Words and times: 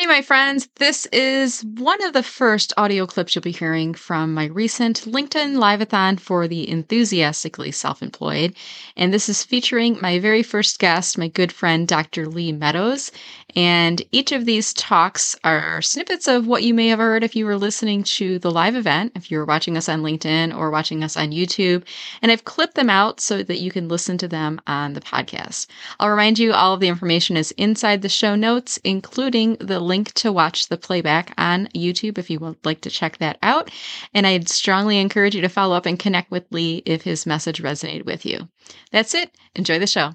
Hey, 0.00 0.06
my 0.06 0.22
friends. 0.22 0.66
This 0.76 1.04
is 1.12 1.60
one 1.60 2.02
of 2.02 2.14
the 2.14 2.22
first 2.22 2.72
audio 2.78 3.04
clips 3.04 3.34
you'll 3.34 3.42
be 3.42 3.50
hearing 3.50 3.92
from 3.92 4.32
my 4.32 4.46
recent 4.46 5.02
LinkedIn 5.02 5.58
Liveathon 5.58 6.18
for 6.18 6.48
the 6.48 6.66
enthusiastically 6.70 7.70
self 7.70 8.02
employed. 8.02 8.54
And 8.96 9.12
this 9.12 9.28
is 9.28 9.44
featuring 9.44 9.98
my 10.00 10.18
very 10.18 10.42
first 10.42 10.78
guest, 10.78 11.18
my 11.18 11.28
good 11.28 11.52
friend, 11.52 11.86
Dr. 11.86 12.26
Lee 12.26 12.50
Meadows. 12.50 13.12
And 13.56 14.00
each 14.12 14.32
of 14.32 14.44
these 14.44 14.72
talks 14.72 15.36
are 15.44 15.82
snippets 15.82 16.28
of 16.28 16.46
what 16.46 16.62
you 16.62 16.72
may 16.72 16.88
have 16.88 16.98
heard 16.98 17.24
if 17.24 17.34
you 17.34 17.44
were 17.44 17.56
listening 17.58 18.04
to 18.04 18.38
the 18.38 18.50
live 18.50 18.76
event, 18.76 19.12
if 19.16 19.30
you 19.30 19.38
were 19.38 19.44
watching 19.44 19.76
us 19.76 19.88
on 19.88 20.02
LinkedIn 20.02 20.56
or 20.56 20.70
watching 20.70 21.02
us 21.02 21.16
on 21.16 21.32
YouTube. 21.32 21.82
And 22.22 22.30
I've 22.30 22.44
clipped 22.44 22.74
them 22.74 22.88
out 22.88 23.20
so 23.20 23.42
that 23.42 23.60
you 23.60 23.70
can 23.70 23.88
listen 23.88 24.16
to 24.18 24.28
them 24.28 24.60
on 24.66 24.94
the 24.94 25.00
podcast. 25.00 25.66
I'll 25.98 26.10
remind 26.10 26.38
you 26.38 26.52
all 26.52 26.74
of 26.74 26.80
the 26.80 26.88
information 26.88 27.36
is 27.36 27.50
inside 27.52 28.02
the 28.02 28.08
show 28.08 28.34
notes, 28.34 28.78
including 28.84 29.56
the 29.60 29.80
link 29.90 30.12
to 30.14 30.32
watch 30.32 30.68
the 30.68 30.78
playback 30.78 31.34
on 31.36 31.66
YouTube 31.74 32.16
if 32.16 32.30
you 32.30 32.38
would 32.38 32.64
like 32.64 32.80
to 32.82 32.90
check 32.90 33.18
that 33.18 33.38
out. 33.42 33.70
And 34.14 34.26
I'd 34.26 34.48
strongly 34.48 34.98
encourage 34.98 35.34
you 35.34 35.42
to 35.42 35.48
follow 35.48 35.76
up 35.76 35.84
and 35.84 35.98
connect 35.98 36.30
with 36.30 36.46
Lee 36.50 36.82
if 36.86 37.02
his 37.02 37.26
message 37.26 37.60
resonated 37.60 38.06
with 38.06 38.24
you. 38.24 38.48
That's 38.92 39.14
it. 39.14 39.36
Enjoy 39.56 39.78
the 39.78 39.86
show. 39.86 40.14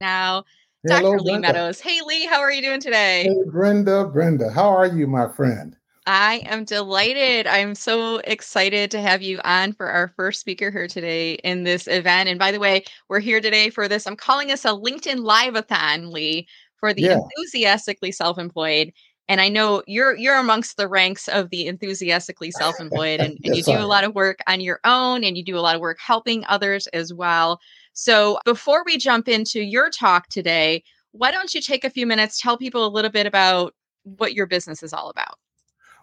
Now, 0.00 0.44
Hello, 0.88 1.12
Dr. 1.12 1.20
Lee 1.20 1.32
Brenda. 1.32 1.48
Meadows. 1.48 1.80
Hey, 1.80 2.00
Lee, 2.04 2.26
how 2.26 2.40
are 2.40 2.50
you 2.50 2.62
doing 2.62 2.80
today? 2.80 3.24
Hey, 3.24 3.50
Brenda, 3.50 4.06
Brenda, 4.06 4.50
how 4.50 4.68
are 4.68 4.86
you, 4.86 5.06
my 5.06 5.28
friend? 5.28 5.76
I 6.06 6.42
am 6.46 6.64
delighted. 6.64 7.46
I'm 7.46 7.74
so 7.74 8.16
excited 8.24 8.90
to 8.90 9.00
have 9.00 9.22
you 9.22 9.38
on 9.44 9.74
for 9.74 9.86
our 9.86 10.08
first 10.16 10.40
speaker 10.40 10.70
here 10.70 10.88
today 10.88 11.34
in 11.34 11.62
this 11.62 11.86
event. 11.86 12.28
And 12.28 12.38
by 12.38 12.50
the 12.50 12.58
way, 12.58 12.84
we're 13.08 13.20
here 13.20 13.40
today 13.40 13.70
for 13.70 13.86
this. 13.86 14.06
I'm 14.06 14.16
calling 14.16 14.48
this 14.48 14.64
a 14.64 14.68
LinkedIn 14.68 15.20
Live-a-thon, 15.20 16.10
Lee, 16.10 16.48
for 16.80 16.92
the 16.92 17.02
yeah. 17.02 17.18
enthusiastically 17.18 18.10
self-employed. 18.10 18.92
And 19.28 19.40
I 19.40 19.48
know 19.48 19.84
you're 19.86 20.16
you're 20.16 20.38
amongst 20.38 20.76
the 20.76 20.88
ranks 20.88 21.28
of 21.28 21.50
the 21.50 21.68
enthusiastically 21.68 22.50
self-employed, 22.50 23.20
and, 23.20 23.38
and 23.44 23.56
you 23.56 23.62
do 23.62 23.78
a 23.78 23.86
lot 23.86 24.02
of 24.02 24.12
work 24.12 24.40
on 24.48 24.60
your 24.60 24.80
own, 24.84 25.22
and 25.22 25.36
you 25.36 25.44
do 25.44 25.56
a 25.56 25.60
lot 25.60 25.76
of 25.76 25.80
work 25.80 25.98
helping 26.00 26.44
others 26.46 26.88
as 26.88 27.14
well. 27.14 27.60
So 27.92 28.40
before 28.44 28.82
we 28.84 28.98
jump 28.98 29.28
into 29.28 29.60
your 29.60 29.88
talk 29.88 30.28
today, 30.30 30.82
why 31.12 31.30
don't 31.30 31.54
you 31.54 31.60
take 31.60 31.84
a 31.84 31.90
few 31.90 32.06
minutes, 32.06 32.40
tell 32.40 32.56
people 32.56 32.84
a 32.84 32.88
little 32.88 33.10
bit 33.10 33.26
about 33.26 33.74
what 34.02 34.34
your 34.34 34.46
business 34.46 34.82
is 34.82 34.92
all 34.92 35.10
about? 35.10 35.38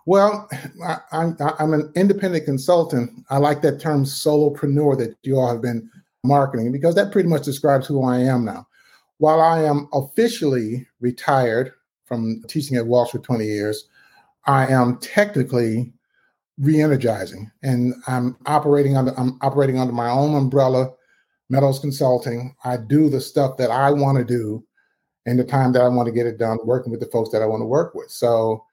Well, 0.06 0.50
I, 0.86 1.00
am 1.12 1.38
I'm 1.60 1.74
an 1.74 1.92
independent 1.96 2.46
consultant. 2.46 3.12
I 3.30 3.38
like 3.38 3.62
that 3.62 3.80
term 3.80 4.06
solopreneur 4.06 4.98
that 5.00 5.16
you 5.24 5.38
all 5.38 5.52
have 5.52 5.62
been 5.62 5.90
marketing 6.24 6.72
because 6.72 6.96
that 6.96 7.12
pretty 7.12 7.30
much 7.30 7.44
describes 7.44 7.88
who 7.88 8.04
I 8.04 8.20
am 8.20 8.46
now. 8.46 8.66
While 9.20 9.42
I 9.42 9.64
am 9.64 9.88
officially 9.94 10.88
retired 11.00 11.74
from 12.06 12.44
teaching 12.48 12.78
at 12.78 12.86
Walsh 12.86 13.12
for 13.12 13.20
20 13.20 13.46
years, 13.46 13.88
I 14.46 14.68
am 14.68 14.98
technically 15.00 15.92
re-energizing 16.60 17.52
and 17.64 17.94
I'm 18.08 18.38
operating 18.46 18.98
under 18.98 19.18
I'm 19.20 19.38
operating 19.42 19.78
under 19.80 19.94
my 19.94 20.10
own 20.10 20.36
umbrella, 20.36 20.90
Meadows 21.50 21.80
Consulting. 21.80 22.56
I 22.64 22.78
do 22.78 23.10
the 23.10 23.22
stuff 23.22 23.58
that 23.58 23.72
I 23.72 23.92
want 23.92 24.18
to 24.18 24.24
do 24.24 24.64
in 25.26 25.38
the 25.38 25.44
time 25.44 25.74
that 25.74 25.82
I 25.82 25.88
want 25.90 26.08
to 26.08 26.14
get 26.14 26.26
it 26.26 26.38
done, 26.38 26.58
working 26.64 26.92
with 26.92 27.02
the 27.02 27.08
folks 27.08 27.30
that 27.32 27.42
I 27.42 27.46
want 27.46 27.62
to 27.62 27.66
work 27.66 27.94
with. 27.94 28.10
So 28.10 28.64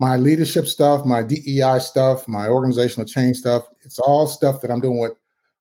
my 0.00 0.16
leadership 0.16 0.66
stuff, 0.66 1.06
my 1.06 1.22
DEI 1.22 1.78
stuff, 1.78 2.26
my 2.26 2.48
organizational 2.48 3.06
change 3.06 3.36
stuff. 3.36 3.64
It's 3.82 3.98
all 3.98 4.26
stuff 4.26 4.60
that 4.62 4.70
I'm 4.70 4.80
doing 4.80 4.98
with 4.98 5.12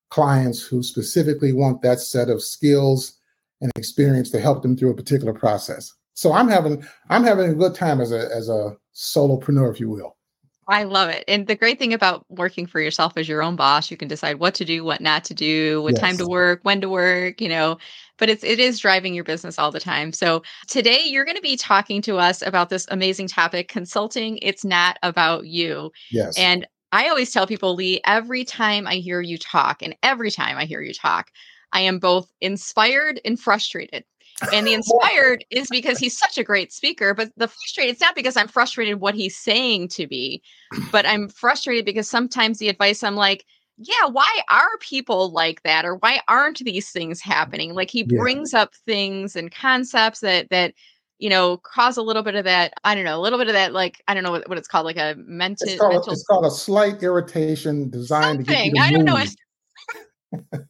clients 0.09 0.61
who 0.61 0.81
specifically 0.81 1.53
want 1.53 1.81
that 1.83 1.99
set 1.99 2.29
of 2.29 2.41
skills 2.41 3.18
and 3.61 3.71
experience 3.75 4.29
to 4.31 4.39
help 4.39 4.61
them 4.61 4.75
through 4.75 4.91
a 4.91 4.95
particular 4.95 5.33
process. 5.33 5.93
So 6.13 6.33
I'm 6.33 6.47
having 6.47 6.85
I'm 7.09 7.23
having 7.23 7.49
a 7.49 7.55
good 7.55 7.75
time 7.75 8.01
as 8.01 8.11
a 8.11 8.29
as 8.33 8.49
a 8.49 8.75
solopreneur, 8.93 9.71
if 9.71 9.79
you 9.79 9.89
will. 9.89 10.17
I 10.69 10.83
love 10.83 11.09
it. 11.09 11.23
And 11.27 11.47
the 11.47 11.55
great 11.55 11.79
thing 11.79 11.93
about 11.93 12.25
working 12.29 12.67
for 12.67 12.79
yourself 12.79 13.13
as 13.17 13.27
your 13.27 13.41
own 13.41 13.55
boss, 13.55 13.89
you 13.89 13.97
can 13.97 14.07
decide 14.07 14.39
what 14.39 14.53
to 14.55 14.65
do, 14.65 14.83
what 14.83 15.01
not 15.01 15.23
to 15.25 15.33
do, 15.33 15.81
what 15.81 15.93
yes. 15.93 16.01
time 16.01 16.17
to 16.17 16.27
work, 16.27 16.59
when 16.61 16.79
to 16.81 16.89
work, 16.89 17.41
you 17.41 17.49
know, 17.49 17.79
but 18.19 18.29
it's 18.29 18.43
it 18.43 18.59
is 18.59 18.79
driving 18.79 19.15
your 19.15 19.23
business 19.23 19.57
all 19.57 19.71
the 19.71 19.79
time. 19.79 20.13
So 20.13 20.43
today 20.67 21.01
you're 21.05 21.25
going 21.25 21.37
to 21.37 21.41
be 21.41 21.57
talking 21.57 22.03
to 22.03 22.17
us 22.17 22.43
about 22.45 22.69
this 22.69 22.85
amazing 22.91 23.29
topic, 23.29 23.67
consulting. 23.67 24.37
It's 24.43 24.63
not 24.63 24.97
about 25.01 25.47
you. 25.47 25.91
Yes. 26.11 26.37
And 26.37 26.67
I 26.91 27.09
always 27.09 27.31
tell 27.31 27.47
people, 27.47 27.73
Lee, 27.73 28.01
every 28.05 28.43
time 28.43 28.85
I 28.85 28.95
hear 28.95 29.21
you 29.21 29.37
talk, 29.37 29.81
and 29.81 29.95
every 30.03 30.29
time 30.29 30.57
I 30.57 30.65
hear 30.65 30.81
you 30.81 30.93
talk, 30.93 31.31
I 31.73 31.81
am 31.81 31.99
both 31.99 32.31
inspired 32.41 33.21
and 33.23 33.39
frustrated 33.39 34.03
and 34.53 34.65
the 34.65 34.73
inspired 34.73 35.43
is 35.49 35.67
because 35.69 35.97
he's 35.97 36.17
such 36.17 36.37
a 36.37 36.43
great 36.43 36.71
speaker, 36.71 37.13
but 37.13 37.31
the 37.37 37.47
frustrated, 37.47 37.91
it's 37.91 38.01
not 38.01 38.15
because 38.15 38.37
I'm 38.37 38.47
frustrated 38.47 38.99
what 38.99 39.15
he's 39.15 39.37
saying 39.37 39.89
to 39.89 40.07
me, 40.07 40.41
but 40.91 41.05
I'm 41.05 41.29
frustrated 41.29 41.85
because 41.85 42.09
sometimes 42.09 42.57
the 42.57 42.69
advice 42.69 43.03
I'm 43.03 43.15
like, 43.15 43.45
yeah, 43.77 44.07
why 44.11 44.41
are 44.49 44.77
people 44.79 45.31
like 45.31 45.63
that? 45.63 45.85
Or 45.85 45.95
why 45.95 46.21
aren't 46.27 46.59
these 46.59 46.91
things 46.91 47.21
happening? 47.21 47.73
Like 47.73 47.89
he 47.89 47.99
yeah. 47.99 48.17
brings 48.17 48.53
up 48.53 48.73
things 48.85 49.35
and 49.35 49.51
concepts 49.51 50.19
that 50.19 50.49
that 50.49 50.73
you 51.17 51.29
know 51.29 51.57
cause 51.57 51.97
a 51.97 52.01
little 52.01 52.23
bit 52.23 52.35
of 52.35 52.45
that 52.45 52.73
i 52.85 52.95
don't 52.95 53.03
know 53.03 53.19
a 53.19 53.19
little 53.19 53.37
bit 53.37 53.49
of 53.49 53.53
that 53.53 53.73
like 53.73 54.01
i 54.07 54.13
don't 54.13 54.23
know 54.23 54.31
what, 54.31 54.47
what 54.47 54.57
it's 54.57 54.69
called 54.69 54.85
like 54.85 54.95
a 54.95 55.15
mental 55.17 55.67
it's 55.67 55.77
called, 55.77 55.91
mental 55.91 56.13
it's 56.13 56.23
called 56.23 56.45
a 56.45 56.49
slight 56.49 57.03
irritation 57.03 57.89
designed 57.89 58.45
Something. 58.45 58.45
to 58.45 58.53
get 58.53 58.65
you 58.67 58.73
to 58.75 58.79
i 58.79 58.89
don't 58.89 59.03
know 59.03 60.59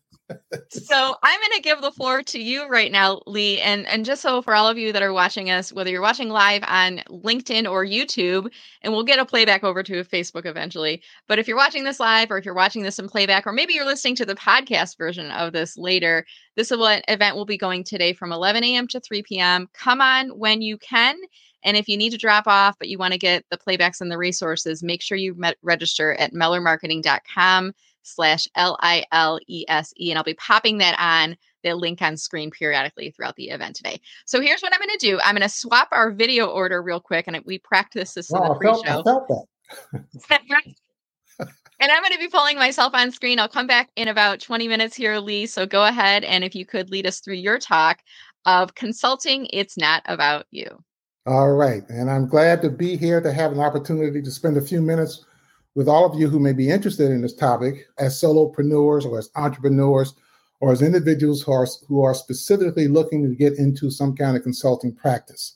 so 0.70 1.16
I'm 1.24 1.40
going 1.40 1.56
to 1.56 1.62
give 1.62 1.82
the 1.82 1.92
floor 1.92 2.22
to 2.24 2.40
you 2.40 2.68
right 2.68 2.92
now, 2.92 3.22
Lee, 3.26 3.60
and 3.62 3.88
and 3.88 4.06
just 4.06 4.22
so 4.22 4.42
for 4.42 4.54
all 4.54 4.68
of 4.68 4.78
you 4.78 4.92
that 4.94 5.02
are 5.02 5.14
watching 5.14 5.50
us, 5.50 5.74
whether 5.74 5.90
you're 5.90 6.02
watching 6.02 6.30
live 6.30 6.64
on 6.68 7.02
LinkedIn 7.10 7.70
or 7.70 7.86
YouTube, 7.86 8.52
and 8.82 8.94
we'll 8.94 9.04
get 9.04 9.20
a 9.20 9.26
playback 9.26 9.64
over 9.64 9.82
to 9.84 10.04
Facebook 10.04 10.46
eventually. 10.46 11.02
But 11.28 11.40
if 11.40 11.48
you're 11.48 11.58
watching 11.58 11.84
this 11.84 12.00
live, 12.00 12.30
or 12.32 12.38
if 12.38 12.46
you're 12.46 12.54
watching 12.54 12.84
this 12.84 13.00
in 13.00 13.10
playback, 13.10 13.48
or 13.48 13.54
maybe 13.54 13.74
you're 13.74 13.86
listening 13.86 14.16
to 14.18 14.26
the 14.26 14.36
podcast 14.36 14.98
version 14.98 15.32
of 15.32 15.54
this 15.54 15.78
later, 15.78 16.26
this 16.56 16.72
event 16.72 17.36
will 17.36 17.46
be 17.46 17.58
going 17.58 17.84
today 17.84 18.14
from 18.14 18.32
11 18.32 18.64
a.m. 18.64 18.88
to 18.88 19.00
3 19.00 19.24
p.m. 19.24 19.68
Come 19.74 20.02
on 20.02 20.30
when 20.30 20.62
you 20.62 20.78
can. 20.78 21.16
And 21.64 21.76
if 21.76 21.90
you 21.90 21.98
need 21.98 22.12
to 22.12 22.18
drop 22.18 22.48
off, 22.48 22.78
but 22.80 22.88
you 22.88 22.98
want 22.98 23.14
to 23.14 23.20
get 23.20 23.46
the 23.50 23.58
playbacks 23.58 24.00
and 24.00 24.10
the 24.10 24.18
resources, 24.18 24.82
make 24.82 25.02
sure 25.02 25.18
you 25.18 25.36
met- 25.36 25.58
register 25.62 26.14
at 26.14 26.34
mellermarketing.com 26.34 27.74
slash 28.10 28.48
L 28.56 28.78
I 28.82 29.06
L 29.12 29.40
E 29.48 29.66
S 29.68 29.94
E. 30.00 30.12
And 30.12 30.18
I'll 30.18 30.24
be 30.24 30.34
popping 30.34 30.80
that 30.80 30.98
on 31.00 31.38
the 31.64 31.76
link 31.76 32.02
on 32.02 32.18
screen 32.18 32.52
periodically 32.52 33.12
throughout 33.12 33.36
the 33.36 33.50
event 33.50 33.76
today. 33.76 34.00
So 34.26 34.42
here's 34.42 34.62
what 34.62 34.74
I'm 34.74 34.80
going 34.80 34.98
to 34.98 35.06
do. 35.06 35.20
I'm 35.22 35.36
going 35.36 35.48
to 35.48 35.50
swap 35.50 35.90
our 35.92 36.12
video 36.12 36.48
order 36.48 36.82
real 36.82 37.00
quick. 37.00 37.26
And 37.28 37.38
we 37.46 37.60
practice 37.60 38.14
this 38.14 38.32
in 38.32 38.40
the 38.40 38.56
pre-show. 38.56 39.04
and 41.80 41.92
I'm 41.92 42.02
going 42.02 42.14
to 42.14 42.20
be 42.20 42.30
pulling 42.30 42.58
myself 42.58 42.94
on 42.94 43.12
screen. 43.12 43.40
I'll 43.40 43.48
come 43.48 43.68
back 43.68 43.90
in 43.96 44.08
about 44.08 44.40
20 44.40 44.68
minutes 44.68 44.96
here, 44.96 45.20
Lee. 45.20 45.46
So 45.46 45.66
go 45.66 45.86
ahead. 45.86 46.24
And 46.24 46.44
if 46.44 46.56
you 46.56 46.66
could 46.66 46.90
lead 46.90 47.06
us 47.06 47.20
through 47.20 47.36
your 47.36 47.60
talk 47.60 48.00
of 48.46 48.76
consulting, 48.76 49.48
it's 49.52 49.78
not 49.78 50.04
about 50.06 50.46
you. 50.52 50.84
All 51.26 51.52
right. 51.52 51.84
And 51.90 52.10
I'm 52.10 52.28
glad 52.28 52.62
to 52.64 52.70
be 52.70 52.98
here 52.98 53.22
to 53.22 53.32
have 53.32 53.52
an 53.52 53.60
opportunity 53.60 54.22
to 54.22 54.32
spend 54.32 54.58
a 54.58 54.62
few 54.62 54.82
minutes 54.82 55.26
with 55.80 55.88
all 55.88 56.04
of 56.04 56.20
you 56.20 56.28
who 56.28 56.42
may 56.42 56.52
be 56.52 56.70
interested 56.70 57.10
in 57.10 57.22
this 57.22 57.34
topic 57.34 57.88
as 58.00 58.22
solopreneurs 58.22 59.06
or 59.06 59.18
as 59.18 59.30
entrepreneurs 59.38 60.14
or 60.60 60.74
as 60.74 60.82
individuals 60.82 61.42
who 61.42 61.54
are, 61.54 61.68
who 61.88 62.04
are 62.04 62.14
specifically 62.14 62.90
looking 62.90 63.24
to 63.24 63.34
get 63.34 63.58
into 63.58 63.90
some 63.90 64.14
kind 64.14 64.36
of 64.36 64.44
consulting 64.44 64.94
practice. 64.94 65.56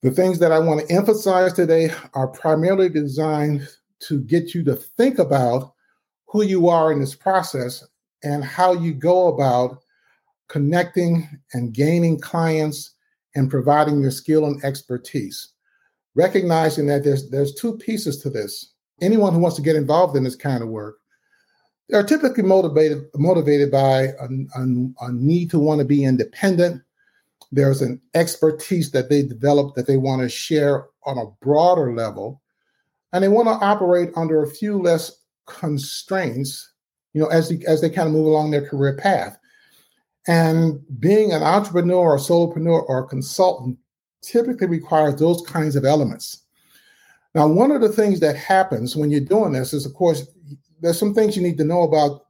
The 0.00 0.10
things 0.10 0.38
that 0.38 0.50
I 0.50 0.58
want 0.58 0.80
to 0.80 0.94
emphasize 0.94 1.52
today 1.52 1.90
are 2.14 2.28
primarily 2.28 2.88
designed 2.88 3.68
to 4.08 4.18
get 4.22 4.54
you 4.54 4.64
to 4.64 4.74
think 4.74 5.18
about 5.18 5.74
who 6.24 6.42
you 6.42 6.70
are 6.70 6.90
in 6.90 6.98
this 6.98 7.14
process 7.14 7.86
and 8.24 8.42
how 8.42 8.72
you 8.72 8.94
go 8.94 9.28
about 9.28 9.82
connecting 10.48 11.28
and 11.52 11.74
gaining 11.74 12.18
clients 12.18 12.94
and 13.34 13.50
providing 13.50 14.00
your 14.00 14.10
skill 14.10 14.46
and 14.46 14.64
expertise. 14.64 15.48
Recognizing 16.14 16.86
that 16.86 17.04
there's 17.04 17.28
there's 17.28 17.54
two 17.54 17.76
pieces 17.76 18.22
to 18.22 18.30
this 18.30 18.72
anyone 19.00 19.32
who 19.32 19.38
wants 19.38 19.56
to 19.56 19.62
get 19.62 19.76
involved 19.76 20.16
in 20.16 20.24
this 20.24 20.36
kind 20.36 20.62
of 20.62 20.68
work, 20.68 20.98
they're 21.88 22.04
typically 22.04 22.42
motivated 22.42 23.04
motivated 23.14 23.70
by 23.70 24.12
a, 24.20 24.28
a, 24.56 24.62
a 25.00 25.12
need 25.12 25.50
to 25.50 25.58
want 25.58 25.78
to 25.80 25.84
be 25.84 26.04
independent. 26.04 26.82
There's 27.50 27.80
an 27.80 28.00
expertise 28.14 28.90
that 28.90 29.08
they 29.08 29.22
develop 29.22 29.74
that 29.74 29.86
they 29.86 29.96
want 29.96 30.22
to 30.22 30.28
share 30.28 30.86
on 31.04 31.16
a 31.16 31.26
broader 31.42 31.94
level, 31.94 32.42
and 33.12 33.24
they 33.24 33.28
want 33.28 33.48
to 33.48 33.64
operate 33.64 34.10
under 34.16 34.42
a 34.42 34.50
few 34.50 34.80
less 34.82 35.12
constraints, 35.46 36.70
you 37.14 37.22
know, 37.22 37.28
as 37.28 37.48
they, 37.48 37.64
as 37.66 37.80
they 37.80 37.88
kind 37.88 38.06
of 38.06 38.12
move 38.12 38.26
along 38.26 38.50
their 38.50 38.68
career 38.68 38.96
path. 38.96 39.38
And 40.26 40.84
being 41.00 41.32
an 41.32 41.42
entrepreneur 41.42 42.10
or 42.10 42.18
solopreneur 42.18 42.84
or 42.86 43.06
consultant 43.06 43.78
typically 44.20 44.66
requires 44.66 45.16
those 45.16 45.40
kinds 45.42 45.74
of 45.74 45.86
elements. 45.86 46.42
Now, 47.34 47.46
one 47.46 47.70
of 47.70 47.80
the 47.80 47.88
things 47.90 48.20
that 48.20 48.36
happens 48.36 48.96
when 48.96 49.10
you're 49.10 49.20
doing 49.20 49.52
this 49.52 49.72
is, 49.72 49.84
of 49.86 49.94
course, 49.94 50.26
there's 50.80 50.98
some 50.98 51.14
things 51.14 51.36
you 51.36 51.42
need 51.42 51.58
to 51.58 51.64
know 51.64 51.82
about 51.82 52.26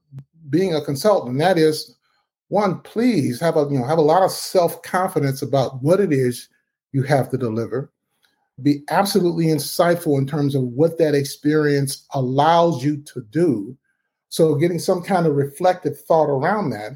being 0.51 0.75
a 0.75 0.85
consultant. 0.85 1.33
And 1.33 1.41
that 1.41 1.59
is, 1.59 1.97
one, 2.49 2.81
please 2.81 3.41
have 3.41 3.57
a 3.57 3.69
you 3.71 3.79
know 3.79 3.85
have 3.85 3.99
a 3.99 4.03
lot 4.03 4.23
of 4.23 4.31
self 4.31 4.83
confidence 4.83 5.43
about 5.43 5.83
what 5.83 6.01
it 6.01 6.13
is 6.13 6.49
you 6.93 7.03
have 7.03 7.29
to 7.31 7.39
deliver. 7.39 7.93
be 8.63 8.83
absolutely 8.91 9.47
insightful 9.47 10.19
in 10.19 10.27
terms 10.27 10.55
of 10.55 10.63
what 10.63 10.99
that 10.99 11.15
experience 11.15 12.07
allows 12.15 12.83
you 12.83 13.03
to 13.03 13.23
do. 13.31 13.77
So, 14.31 14.55
getting 14.55 14.79
some 14.79 15.03
kind 15.03 15.27
of 15.27 15.37
reflective 15.37 16.01
thought 16.01 16.31
around 16.31 16.71
that, 16.71 16.93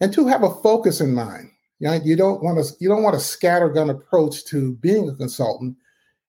and 0.00 0.12
to 0.14 0.26
have 0.28 0.44
a 0.44 0.54
focus 0.62 1.00
in 1.00 1.14
mind. 1.14 1.50
You, 1.80 1.88
know, 1.88 2.00
you 2.04 2.16
don't 2.16 2.42
want 2.42 2.64
to 2.64 2.72
you 2.78 2.88
don't 2.88 3.02
want 3.02 3.16
a 3.16 3.18
scattergun 3.18 3.90
approach 3.90 4.44
to 4.46 4.74
being 4.76 5.08
a 5.08 5.14
consultant. 5.14 5.76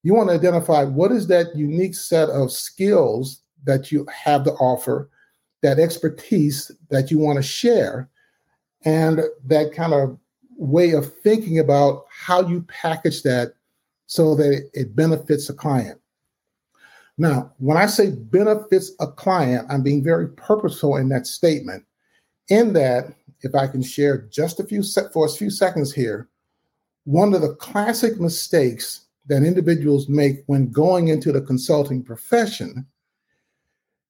You 0.04 0.14
want 0.14 0.30
to 0.30 0.36
identify 0.36 0.84
what 0.84 1.12
is 1.12 1.28
that 1.28 1.56
unique 1.56 1.96
set 1.96 2.30
of 2.30 2.52
skills 2.52 3.42
that 3.64 3.92
you 3.92 4.06
have 4.14 4.44
to 4.44 4.52
offer, 4.54 5.10
that 5.62 5.80
expertise 5.80 6.72
that 6.90 7.10
you 7.10 7.18
want 7.18 7.38
to 7.38 7.44
share, 7.44 8.10
and 8.84 9.22
that 9.46 9.74
kind 9.74 9.94
of 9.94 10.18
way 10.58 10.92
of 10.92 11.14
thinking 11.22 11.60
about 11.60 12.06
how 12.10 12.46
you 12.48 12.64
package 12.64 13.24
that 13.24 13.54
so 14.08 14.36
that 14.36 14.70
it 14.74 14.96
benefits 14.96 15.50
a 15.50 15.54
client. 15.54 16.00
Now, 17.18 17.52
when 17.60 17.78
I 17.78 17.86
say 17.86 18.12
benefits 18.12 18.92
a 19.00 19.08
client, 19.08 19.68
I'm 19.70 19.84
being 19.84 20.04
very 20.04 20.28
purposeful 20.30 20.98
in 20.98 21.10
that 21.10 21.28
statement. 21.28 21.86
In 22.50 22.74
that, 22.74 23.14
if 23.42 23.56
I 23.56 23.68
can 23.68 23.82
share 23.82 24.28
just 24.32 24.60
a 24.60 24.64
few 24.64 24.84
se- 24.84 25.10
for 25.14 25.26
a 25.26 25.30
few 25.30 25.50
seconds 25.50 25.94
here, 25.94 26.28
one 27.06 27.34
of 27.34 27.42
the 27.42 27.56
classic 27.56 28.20
mistakes 28.20 29.03
that 29.28 29.44
individuals 29.44 30.10
make 30.10 30.44
when 30.48 30.72
going 30.72 31.08
into 31.08 31.32
the 31.32 31.42
consulting 31.42 32.04
profession 32.04 32.86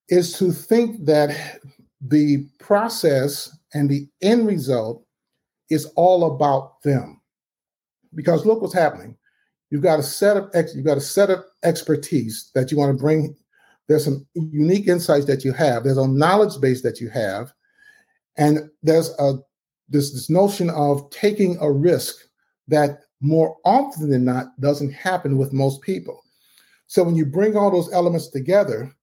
is 0.10 0.38
to 0.38 0.52
think 0.52 1.06
that 1.06 1.60
the 2.02 2.46
process 2.60 3.56
and 3.74 3.90
the 3.90 4.08
end 4.22 4.48
result 4.48 5.06
is 5.70 5.86
all 5.96 6.36
about 6.36 6.82
them. 6.84 7.22
Because 8.16 8.46
look 8.46 8.62
what's 8.62 8.74
happening. 8.74 9.18
You've 9.70 9.82
got 9.82 10.00
a 10.00 10.04
set 10.04 10.38
of 10.38 10.52
ex, 10.54 10.76
you've 10.76 10.86
got 10.86 10.98
a 10.98 11.02
set 11.02 11.30
of 11.30 11.44
expertise 11.64 12.52
that 12.54 12.72
you 12.72 12.78
want 12.78 12.96
to 12.96 13.02
bring. 13.02 13.36
There's 13.88 14.04
some 14.04 14.26
unique 14.36 14.88
insights 14.88 15.26
that 15.26 15.44
you 15.44 15.52
have. 15.54 15.84
There's 15.84 15.98
a 15.98 16.08
knowledge 16.08 16.62
base 16.62 16.84
that 16.84 17.02
you 17.02 17.10
have, 17.10 17.52
and 18.38 18.70
there's 18.84 19.10
a 19.20 19.38
this 19.90 20.12
this 20.14 20.30
notion 20.30 20.70
of 20.70 21.10
taking 21.10 21.58
a 21.60 21.72
risk 21.72 22.16
that 22.68 23.00
more 23.24 23.58
often 23.64 24.10
than 24.10 24.26
not 24.26 24.60
doesn't 24.60 24.92
happen 24.92 25.38
with 25.38 25.54
most 25.54 25.82
people. 25.82 26.22
So 26.88 27.04
when 27.04 27.16
you 27.16 27.26
bring 27.26 27.56
all 27.56 27.72
those 27.72 27.92
elements 27.92 28.28
together, 28.28 28.94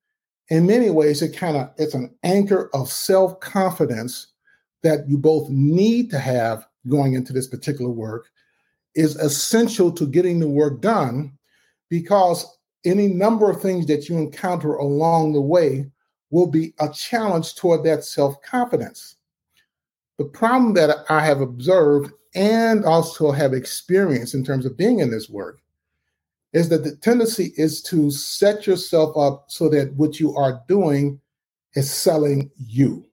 in 0.50 0.66
many 0.66 0.90
ways, 0.90 1.22
it 1.22 1.36
kind 1.36 1.56
of 1.56 1.70
it's 1.78 1.94
an 1.94 2.14
anchor 2.22 2.70
of 2.74 2.90
self 2.90 3.40
confidence 3.40 4.26
that 4.82 5.08
you 5.08 5.16
both 5.16 5.48
need 5.48 6.10
to 6.10 6.18
have 6.18 6.66
going 6.88 7.14
into 7.14 7.32
this 7.32 7.46
particular 7.46 7.90
work 7.90 8.28
is 8.94 9.16
essential 9.16 9.92
to 9.92 10.06
getting 10.06 10.40
the 10.40 10.48
work 10.48 10.80
done 10.80 11.32
because 11.88 12.46
any 12.84 13.08
number 13.08 13.50
of 13.50 13.60
things 13.60 13.86
that 13.86 14.08
you 14.08 14.18
encounter 14.18 14.74
along 14.74 15.32
the 15.32 15.40
way 15.40 15.90
will 16.30 16.46
be 16.46 16.74
a 16.80 16.88
challenge 16.88 17.54
toward 17.54 17.84
that 17.84 18.04
self 18.04 18.40
confidence. 18.42 19.16
The 20.18 20.24
problem 20.24 20.74
that 20.74 21.04
I 21.08 21.24
have 21.24 21.40
observed 21.40 22.12
and 22.34 22.84
also 22.84 23.32
have 23.32 23.52
experience 23.52 24.34
in 24.34 24.44
terms 24.44 24.64
of 24.64 24.76
being 24.76 25.00
in 25.00 25.10
this 25.10 25.28
work 25.28 25.60
is 26.52 26.68
that 26.68 26.84
the 26.84 26.96
tendency 26.96 27.52
is 27.56 27.82
to 27.82 28.10
set 28.10 28.66
yourself 28.66 29.16
up 29.16 29.44
so 29.48 29.68
that 29.68 29.92
what 29.94 30.18
you 30.18 30.34
are 30.34 30.62
doing 30.66 31.20
is 31.74 31.90
selling 31.90 32.50
you. 32.56 33.04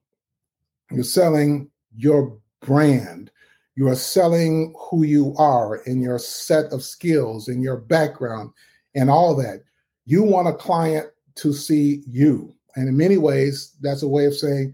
You're 0.92 1.04
selling 1.04 1.70
your 1.96 2.38
brand, 2.62 3.32
you 3.76 3.88
are 3.88 3.96
selling 3.96 4.74
who 4.90 5.04
you 5.04 5.36
are 5.38 5.78
in 5.86 6.02
your 6.02 6.18
set 6.18 6.66
of 6.74 6.84
skills 6.84 7.48
and 7.48 7.62
your 7.62 7.78
background 7.78 8.52
and 8.96 9.10
all 9.10 9.36
that. 9.36 9.62
You 10.06 10.24
want 10.24 10.48
a 10.48 10.54
client 10.54 11.08
to 11.36 11.54
see 11.54 12.02
you. 12.08 12.56
And 12.76 12.90
in 12.90 12.98
many 12.98 13.18
ways, 13.18 13.76
that's 13.82 14.02
a 14.02 14.08
way 14.08 14.26
of 14.26 14.36
saying 14.36 14.74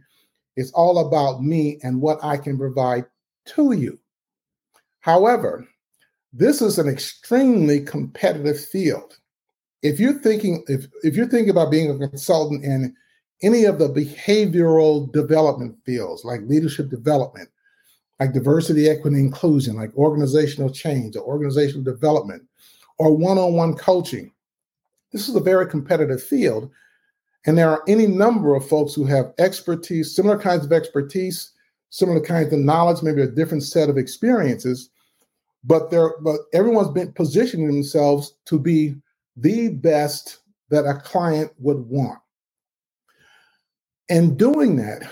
it's 0.56 0.72
all 0.72 1.06
about 1.06 1.44
me 1.44 1.80
and 1.84 2.02
what 2.02 2.24
I 2.24 2.38
can 2.38 2.58
provide 2.58 3.06
to 3.48 3.74
you. 3.74 4.00
However, 5.04 5.68
this 6.32 6.62
is 6.62 6.80
an 6.80 6.88
extremely 6.88 7.82
competitive 7.82 8.58
field. 8.58 9.18
If 9.82 10.00
you're 10.00 10.20
thinking 10.20 10.64
if, 10.70 10.88
if 11.04 11.14
you're 11.18 11.28
thinking 11.28 11.50
about 11.50 11.72
being 11.72 11.92
a 11.92 12.08
consultant 12.08 12.64
in 12.64 12.96
any 13.42 13.66
of 13.66 13.80
the 13.80 13.90
behavioral 13.90 15.12
development 15.12 15.76
fields 15.86 16.24
like 16.24 16.40
leadership 16.44 16.90
development, 16.90 17.50
like 18.22 18.32
diversity, 18.32 18.88
equity, 18.88 19.20
inclusion, 19.20 19.76
like 19.76 19.94
organizational 19.98 20.70
change 20.70 21.18
or 21.18 21.24
organizational 21.24 21.84
development, 21.84 22.42
or 22.98 23.14
one 23.14 23.38
on 23.38 23.56
one 23.56 23.76
coaching. 23.76 24.32
This 25.12 25.28
is 25.28 25.36
a 25.36 25.42
very 25.42 25.68
competitive 25.68 26.24
field. 26.24 26.72
And 27.46 27.58
there 27.58 27.70
are 27.70 27.84
any 27.90 28.08
number 28.08 28.56
of 28.56 28.70
folks 28.70 28.94
who 28.94 29.04
have 29.08 29.34
expertise, 29.38 30.16
similar 30.16 30.40
kinds 30.40 30.64
of 30.64 30.72
expertise, 30.72 31.52
similar 31.90 32.22
kinds 32.22 32.54
of 32.54 32.60
knowledge, 32.60 33.04
maybe 33.04 33.22
a 33.22 33.28
different 33.28 33.64
set 33.64 33.90
of 33.90 33.98
experiences, 33.98 34.90
but 35.64 35.92
there, 35.92 36.14
but 36.22 36.42
everyone's 36.54 36.92
been 36.92 37.12
positioning 37.14 37.68
themselves 37.68 38.34
to 38.46 38.60
be 38.60 38.96
the 39.38 39.70
best 39.70 40.40
that 40.70 40.86
a 40.86 40.96
client 40.96 41.52
would 41.60 41.80
want. 41.88 42.20
And 44.10 44.38
doing 44.38 44.76
that, 44.78 45.10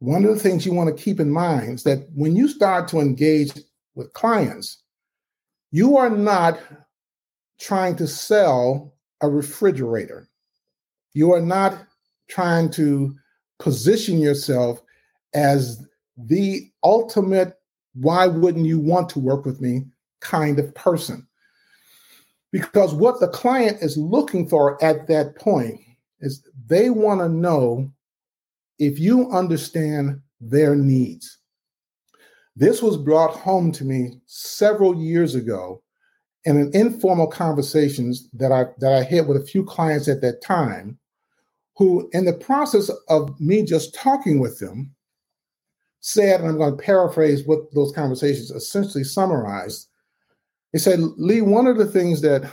one 0.00 0.24
of 0.24 0.34
the 0.34 0.40
things 0.40 0.66
you 0.66 0.72
want 0.72 0.94
to 0.94 1.02
keep 1.02 1.20
in 1.20 1.30
mind 1.30 1.74
is 1.74 1.82
that 1.84 2.08
when 2.14 2.34
you 2.34 2.48
start 2.48 2.88
to 2.88 2.98
engage 2.98 3.52
with 3.94 4.12
clients, 4.14 4.82
you 5.70 5.96
are 5.96 6.10
not 6.10 6.58
trying 7.60 7.94
to 7.96 8.06
sell 8.08 8.94
a 9.20 9.28
refrigerator. 9.28 10.28
You 11.14 11.32
are 11.32 11.40
not 11.40 11.86
trying 12.28 12.70
to 12.70 13.14
position 13.58 14.18
yourself 14.18 14.82
as 15.34 15.86
the 16.16 16.68
ultimate, 16.82 17.54
why 17.94 18.26
wouldn't 18.26 18.66
you 18.66 18.80
want 18.80 19.08
to 19.10 19.20
work 19.20 19.44
with 19.44 19.60
me 19.60 19.84
kind 20.22 20.58
of 20.58 20.74
person. 20.74 21.26
Because 22.50 22.94
what 22.94 23.20
the 23.20 23.28
client 23.28 23.78
is 23.82 23.96
looking 23.96 24.48
for 24.48 24.82
at 24.82 25.06
that 25.08 25.36
point 25.36 25.80
is 26.20 26.46
they 26.66 26.90
want 26.90 27.20
to 27.20 27.28
know 27.28 27.90
if 28.78 28.98
you 28.98 29.30
understand 29.30 30.20
their 30.40 30.74
needs. 30.74 31.38
This 32.56 32.82
was 32.82 32.96
brought 32.96 33.34
home 33.34 33.72
to 33.72 33.84
me 33.84 34.20
several 34.26 34.94
years 34.94 35.34
ago 35.34 35.82
in 36.44 36.56
an 36.56 36.70
informal 36.74 37.26
conversations 37.26 38.28
that 38.34 38.52
I 38.52 38.66
that 38.78 38.92
I 38.92 39.02
had 39.02 39.28
with 39.28 39.36
a 39.36 39.46
few 39.46 39.64
clients 39.64 40.08
at 40.08 40.20
that 40.22 40.42
time 40.42 40.98
who 41.76 42.10
in 42.12 42.24
the 42.24 42.32
process 42.34 42.90
of 43.08 43.38
me 43.40 43.64
just 43.64 43.94
talking 43.94 44.40
with 44.40 44.58
them 44.58 44.94
said 46.00 46.40
and 46.40 46.50
I'm 46.50 46.58
going 46.58 46.76
to 46.76 46.82
paraphrase 46.82 47.46
what 47.46 47.72
those 47.72 47.92
conversations 47.92 48.50
essentially 48.50 49.04
summarized 49.04 49.88
he 50.72 50.78
said 50.78 51.00
Lee 51.16 51.42
one 51.42 51.66
of 51.66 51.78
the 51.78 51.86
things 51.86 52.20
that 52.22 52.50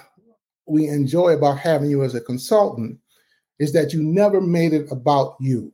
we 0.65 0.87
enjoy 0.87 1.29
about 1.29 1.57
having 1.57 1.89
you 1.89 2.03
as 2.03 2.15
a 2.15 2.21
consultant 2.21 2.99
is 3.59 3.73
that 3.73 3.91
you 3.93 4.01
never 4.03 4.39
made 4.39 4.73
it 4.73 4.91
about 4.91 5.35
you 5.39 5.73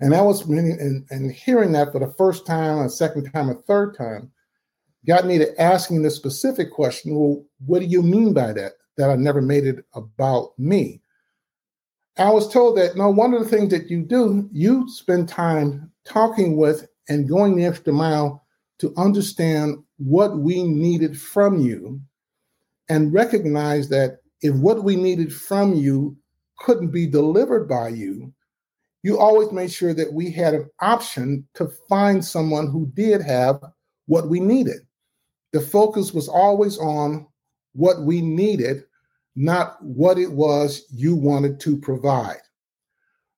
and 0.00 0.12
that 0.12 0.24
was 0.24 0.46
really, 0.46 0.72
and, 0.72 1.06
and 1.10 1.32
hearing 1.32 1.72
that 1.72 1.92
for 1.92 1.98
the 1.98 2.12
first 2.18 2.46
time, 2.46 2.78
a 2.78 2.90
second 2.90 3.30
time, 3.32 3.48
a 3.48 3.54
third 3.54 3.96
time, 3.96 4.30
got 5.06 5.24
me 5.24 5.38
to 5.38 5.60
asking 5.60 6.02
the 6.02 6.10
specific 6.10 6.70
question 6.70 7.14
well, 7.14 7.44
what 7.66 7.80
do 7.80 7.86
you 7.86 8.02
mean 8.02 8.32
by 8.32 8.52
that? 8.52 8.72
That 8.96 9.10
I 9.10 9.16
never 9.16 9.40
made 9.40 9.66
it 9.66 9.84
about 9.94 10.50
me. 10.58 11.00
I 12.16 12.30
was 12.30 12.52
told 12.52 12.76
that 12.78 12.96
no, 12.96 13.08
one 13.10 13.34
of 13.34 13.42
the 13.42 13.48
things 13.48 13.70
that 13.70 13.90
you 13.90 14.02
do, 14.02 14.48
you 14.52 14.88
spend 14.88 15.28
time 15.28 15.90
talking 16.04 16.56
with 16.56 16.86
and 17.08 17.28
going 17.28 17.56
the 17.56 17.64
extra 17.64 17.92
mile 17.92 18.44
to 18.78 18.94
understand 18.96 19.78
what 20.04 20.38
we 20.38 20.62
needed 20.62 21.18
from 21.18 21.60
you 21.60 21.98
and 22.90 23.12
recognize 23.12 23.88
that 23.88 24.18
if 24.42 24.54
what 24.56 24.84
we 24.84 24.96
needed 24.96 25.32
from 25.32 25.74
you 25.74 26.14
couldn't 26.58 26.90
be 26.90 27.06
delivered 27.06 27.66
by 27.66 27.88
you, 27.88 28.30
you 29.02 29.18
always 29.18 29.50
made 29.50 29.72
sure 29.72 29.94
that 29.94 30.12
we 30.12 30.30
had 30.30 30.52
an 30.52 30.68
option 30.80 31.46
to 31.54 31.68
find 31.88 32.22
someone 32.22 32.68
who 32.68 32.90
did 32.94 33.22
have 33.22 33.62
what 34.06 34.28
we 34.28 34.40
needed. 34.40 34.80
The 35.52 35.60
focus 35.60 36.12
was 36.12 36.28
always 36.28 36.78
on 36.78 37.26
what 37.72 38.02
we 38.02 38.20
needed, 38.20 38.84
not 39.36 39.82
what 39.82 40.18
it 40.18 40.30
was 40.30 40.84
you 40.90 41.16
wanted 41.16 41.60
to 41.60 41.78
provide. 41.78 42.42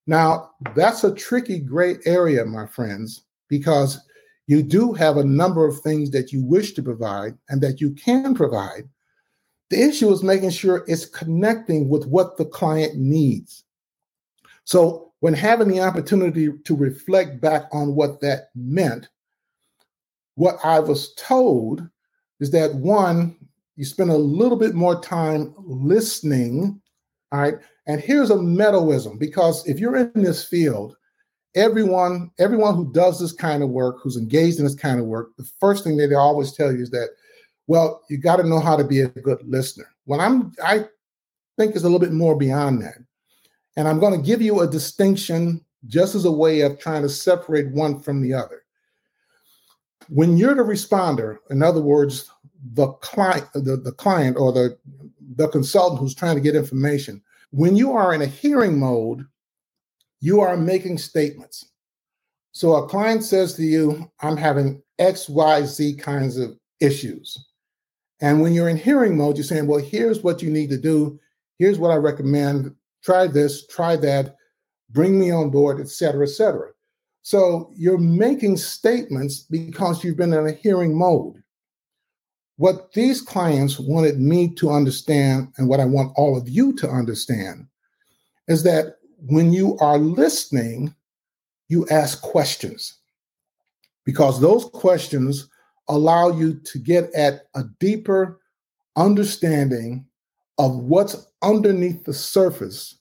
Now, 0.09 0.51
that's 0.75 1.05
a 1.05 1.15
tricky 1.15 1.61
gray 1.61 1.99
area, 2.05 2.45
my 2.45 2.67
friends, 2.67 3.23
because 3.49 4.01
you 4.47 4.63
do 4.63 4.93
have 4.93 5.17
a 5.17 5.25
number 5.25 5.67
of 5.67 5.81
things 5.81 6.11
that 6.11 6.33
you 6.33 6.45
wish 6.45 6.73
to 6.75 6.83
provide 6.83 7.37
and 7.49 7.61
that 7.61 7.81
you 7.81 7.91
can 7.93 8.35
provide. 8.35 8.89
The 9.71 9.83
issue 9.83 10.11
is 10.11 10.23
making 10.23 10.51
sure 10.51 10.85
it's 10.87 11.07
connecting 11.07 11.89
with 11.89 12.07
what 12.07 12.37
the 12.37 12.45
client 12.45 12.97
needs. 12.97 13.65
So 14.65 15.13
when 15.21 15.35
having 15.35 15.69
the 15.69 15.81
opportunity 15.81 16.53
to 16.53 16.77
reflect 16.77 17.41
back 17.41 17.65
on 17.73 17.95
what 17.95 18.21
that 18.21 18.51
meant, 18.55 19.09
what 20.37 20.57
I 20.63 20.79
was 20.79 21.15
told 21.15 21.89
is 22.41 22.51
that 22.51 22.75
one, 22.75 23.37
you 23.77 23.85
spend 23.85 24.11
a 24.11 24.17
little 24.17 24.57
bit 24.57 24.75
more 24.75 25.01
time 25.01 25.55
listening. 25.59 26.81
All 27.33 27.41
right. 27.41 27.55
And 27.87 28.01
here's 28.01 28.31
a 28.31 28.35
Meadowism 28.35 29.19
because 29.19 29.67
if 29.67 29.79
you're 29.79 29.97
in 29.97 30.13
this 30.15 30.45
field, 30.45 30.96
everyone, 31.57 32.31
everyone 32.39 32.77
who 32.77 32.93
does 32.93 33.19
this 33.19 33.33
kind 33.33 33.63
of 33.63 33.71
work, 33.71 33.97
who's 34.01 34.17
engaged 34.17 34.59
in 34.59 34.65
this 34.65 34.75
kind 34.75 35.01
of 35.01 35.07
work, 35.07 35.35
the 35.37 35.49
first 35.59 35.83
thing 35.83 35.97
that 35.97 36.09
they 36.09 36.15
always 36.15 36.53
tell 36.53 36.71
you 36.71 36.83
is 36.83 36.91
that, 36.91 37.09
well, 37.67 38.03
you 38.09 38.19
got 38.19 38.37
to 38.37 38.45
know 38.45 38.61
how 38.61 38.77
to 38.77 38.85
be 38.85 39.01
a 39.01 39.09
good 39.09 39.41
listener. 39.45 39.89
well 40.05 40.21
I'm, 40.21 40.53
I 40.63 40.85
think 41.57 41.75
it's 41.75 41.85
a 41.85 41.89
little 41.89 41.99
bit 41.99 42.13
more 42.13 42.37
beyond 42.37 42.83
that. 42.83 42.99
And 43.77 43.89
I'm 43.89 43.99
going 43.99 44.13
to 44.13 44.25
give 44.25 44.41
you 44.41 44.61
a 44.61 44.71
distinction 44.71 45.65
just 45.87 46.15
as 46.15 46.25
a 46.25 46.31
way 46.31 46.61
of 46.61 46.79
trying 46.79 47.03
to 47.03 47.09
separate 47.09 47.71
one 47.73 48.01
from 48.01 48.21
the 48.21 48.35
other. 48.35 48.63
When 50.09 50.37
you're 50.37 50.55
the 50.55 50.63
responder, 50.63 51.39
in 51.51 51.63
other 51.63 51.81
words, 51.81 52.31
the 52.75 52.89
client, 52.89 53.47
the, 53.55 53.77
the 53.77 53.93
client 53.93 54.37
or 54.39 54.53
the, 54.53 54.79
the 55.37 55.49
consultant 55.49 56.01
who's 56.01 56.15
trying 56.15 56.37
to 56.37 56.41
get 56.41 56.55
information, 56.55 57.23
when 57.51 57.77
you 57.77 57.93
are 57.93 58.15
in 58.15 58.23
a 58.23 58.27
hearing 58.27 58.79
mode, 58.79 59.27
you 60.21 60.41
are 60.41 60.57
making 60.57 60.99
statements. 60.99 61.71
So 62.53 62.77
a 62.77 62.89
client 62.89 63.23
says 63.23 63.55
to 63.55 63.63
you, 63.63 64.11
I'm 64.21 64.37
having 64.37 64.83
X, 64.99 65.29
Y, 65.29 65.63
Z 65.65 65.95
kinds 65.97 66.39
of 66.39 66.57
issues. 66.81 67.37
And 68.21 68.41
when 68.41 68.55
you're 68.55 68.71
in 68.71 68.79
hearing 68.79 69.17
mode, 69.17 69.37
you're 69.37 69.45
saying, 69.45 69.67
well, 69.67 69.79
here's 69.79 70.23
what 70.23 70.41
you 70.41 70.51
need 70.51 70.71
to 70.71 70.79
do. 70.79 71.21
Here's 71.59 71.79
what 71.79 71.91
I 71.91 71.97
recommend. 71.97 72.75
Try 73.05 73.27
this, 73.27 73.67
try 73.67 73.97
that, 73.97 74.37
bring 74.91 75.21
me 75.21 75.31
on 75.31 75.51
board, 75.51 75.81
et 75.81 75.89
cetera, 75.89 76.27
et 76.27 76.31
cetera. 76.31 76.71
So 77.23 77.73
you're 77.77 77.99
making 77.99 78.57
statements 78.57 79.41
because 79.41 80.03
you've 80.03 80.17
been 80.17 80.33
in 80.33 80.47
a 80.47 80.53
hearing 80.53 80.97
mode. 80.97 81.43
What 82.57 82.93
these 82.95 83.21
clients 83.21 83.79
wanted 83.79 84.19
me 84.19 84.55
to 84.55 84.71
understand, 84.71 85.53
and 85.59 85.69
what 85.69 85.81
I 85.81 85.85
want 85.85 86.13
all 86.17 86.39
of 86.39 86.49
you 86.49 86.73
to 86.77 86.89
understand, 86.89 87.67
is 88.49 88.63
that 88.63 88.96
when 89.17 89.53
you 89.53 89.77
are 89.79 89.99
listening, 89.99 90.95
you 91.69 91.87
ask 91.89 92.21
questions 92.23 92.99
because 94.05 94.41
those 94.41 94.67
questions 94.67 95.49
allow 95.89 96.31
you 96.31 96.55
to 96.55 96.79
get 96.79 97.13
at 97.15 97.43
a 97.55 97.65
deeper 97.81 98.41
understanding 98.97 100.07
of 100.59 100.77
what's 100.77 101.27
underneath 101.43 102.05
the 102.05 102.13
surface 102.13 102.99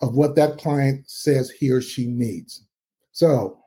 of 0.00 0.14
what 0.14 0.36
that 0.36 0.58
client 0.58 1.08
says 1.08 1.50
he 1.50 1.70
or 1.70 1.80
she 1.80 2.06
needs. 2.06 2.66
So 3.12 3.58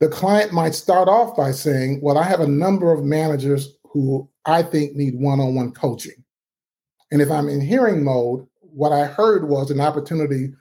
the 0.00 0.08
client 0.08 0.52
might 0.52 0.74
start 0.74 1.08
off 1.08 1.36
by 1.36 1.52
saying, 1.52 2.00
Well, 2.02 2.18
I 2.18 2.24
have 2.24 2.40
a 2.40 2.46
number 2.46 2.92
of 2.92 3.04
managers 3.04 3.76
who 3.84 4.28
I 4.44 4.62
think 4.62 4.94
need 4.94 5.18
one 5.18 5.40
on 5.40 5.54
one 5.54 5.72
coaching. 5.72 6.22
And 7.10 7.22
if 7.22 7.30
I'm 7.30 7.48
in 7.48 7.60
hearing 7.60 8.04
mode, 8.04 8.46
what 8.60 8.92
I 8.92 9.06
heard 9.06 9.48
was 9.48 9.70
an 9.70 9.80
opportunity 9.80 10.52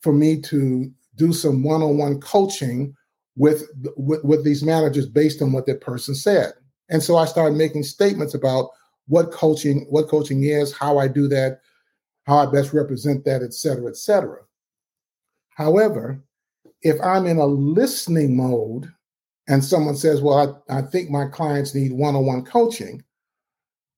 for 0.00 0.12
me 0.12 0.40
to 0.40 0.90
do 1.16 1.32
some 1.32 1.62
one 1.62 1.82
on 1.82 1.98
one 1.98 2.20
coaching 2.20 2.94
with, 3.36 3.64
with, 3.96 4.24
with 4.24 4.44
these 4.44 4.62
managers 4.62 5.06
based 5.06 5.42
on 5.42 5.52
what 5.52 5.66
that 5.66 5.80
person 5.80 6.14
said. 6.14 6.52
And 6.88 7.02
so 7.02 7.16
I 7.16 7.24
started 7.24 7.56
making 7.56 7.84
statements 7.84 8.34
about 8.34 8.70
what 9.06 9.32
coaching, 9.32 9.86
what 9.90 10.08
coaching 10.08 10.44
is, 10.44 10.72
how 10.72 10.98
I 10.98 11.08
do 11.08 11.28
that, 11.28 11.60
how 12.26 12.38
I 12.38 12.46
best 12.46 12.72
represent 12.72 13.24
that, 13.24 13.42
et 13.42 13.54
cetera, 13.54 13.88
et 13.88 13.96
cetera. 13.96 14.40
However, 15.50 16.22
if 16.82 17.00
I'm 17.02 17.26
in 17.26 17.38
a 17.38 17.46
listening 17.46 18.36
mode 18.36 18.90
and 19.48 19.64
someone 19.64 19.96
says, 19.96 20.20
Well, 20.20 20.62
I, 20.70 20.78
I 20.78 20.82
think 20.82 21.10
my 21.10 21.26
clients 21.26 21.74
need 21.74 21.92
one 21.92 22.14
on 22.14 22.24
one 22.24 22.44
coaching, 22.44 23.02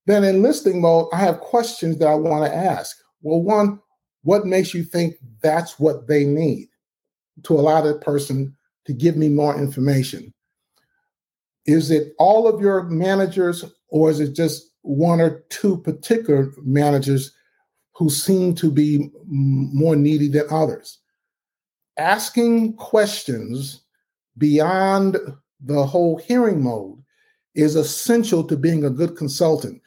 then 0.07 0.25
in 0.25 0.43
listening 0.43 0.81
mode, 0.81 1.09
I 1.13 1.19
have 1.19 1.41
questions 1.41 1.99
that 1.99 2.09
I 2.09 2.15
want 2.15 2.45
to 2.45 2.57
ask. 2.57 2.97
Well, 3.23 3.43
one, 3.43 3.81
what 4.23 4.47
makes 4.47 4.73
you 4.75 4.85
think 4.85 5.17
that's 5.43 5.79
what 5.79 6.07
they 6.07 6.25
need 6.25 6.69
to 7.45 7.55
allow 7.55 7.81
that 7.81 8.01
person 8.01 8.57
to 8.85 8.93
give 8.93 9.17
me 9.17 9.29
more 9.29 9.59
information? 9.59 10.33
Is 11.67 11.91
it 11.91 12.15
all 12.19 12.49
of 12.49 12.61
your 12.61 12.85
managers, 12.85 13.65
or 13.89 14.11
is 14.11 14.21
it 14.21 14.35
just 14.35 14.71
one 14.83 15.21
or 15.21 15.45
two 15.49 15.77
particular 15.79 16.53
managers 16.63 17.33
who 17.93 18.11
seem 18.11 18.55
to 18.57 18.71
be 18.71 19.11
more 19.27 19.95
needy 19.95 20.29
than 20.29 20.47
others? 20.51 20.99
Asking 21.99 22.75
questions 22.75 23.83
beyond 24.39 25.19
the 25.61 25.87
whole 25.87 26.17
hearing 26.17 26.63
mode 26.63 26.99
is 27.55 27.77
essential 27.77 28.43
to 28.45 28.57
being 28.57 28.85
a 28.85 28.91
good 28.91 29.17
consultant 29.17 29.81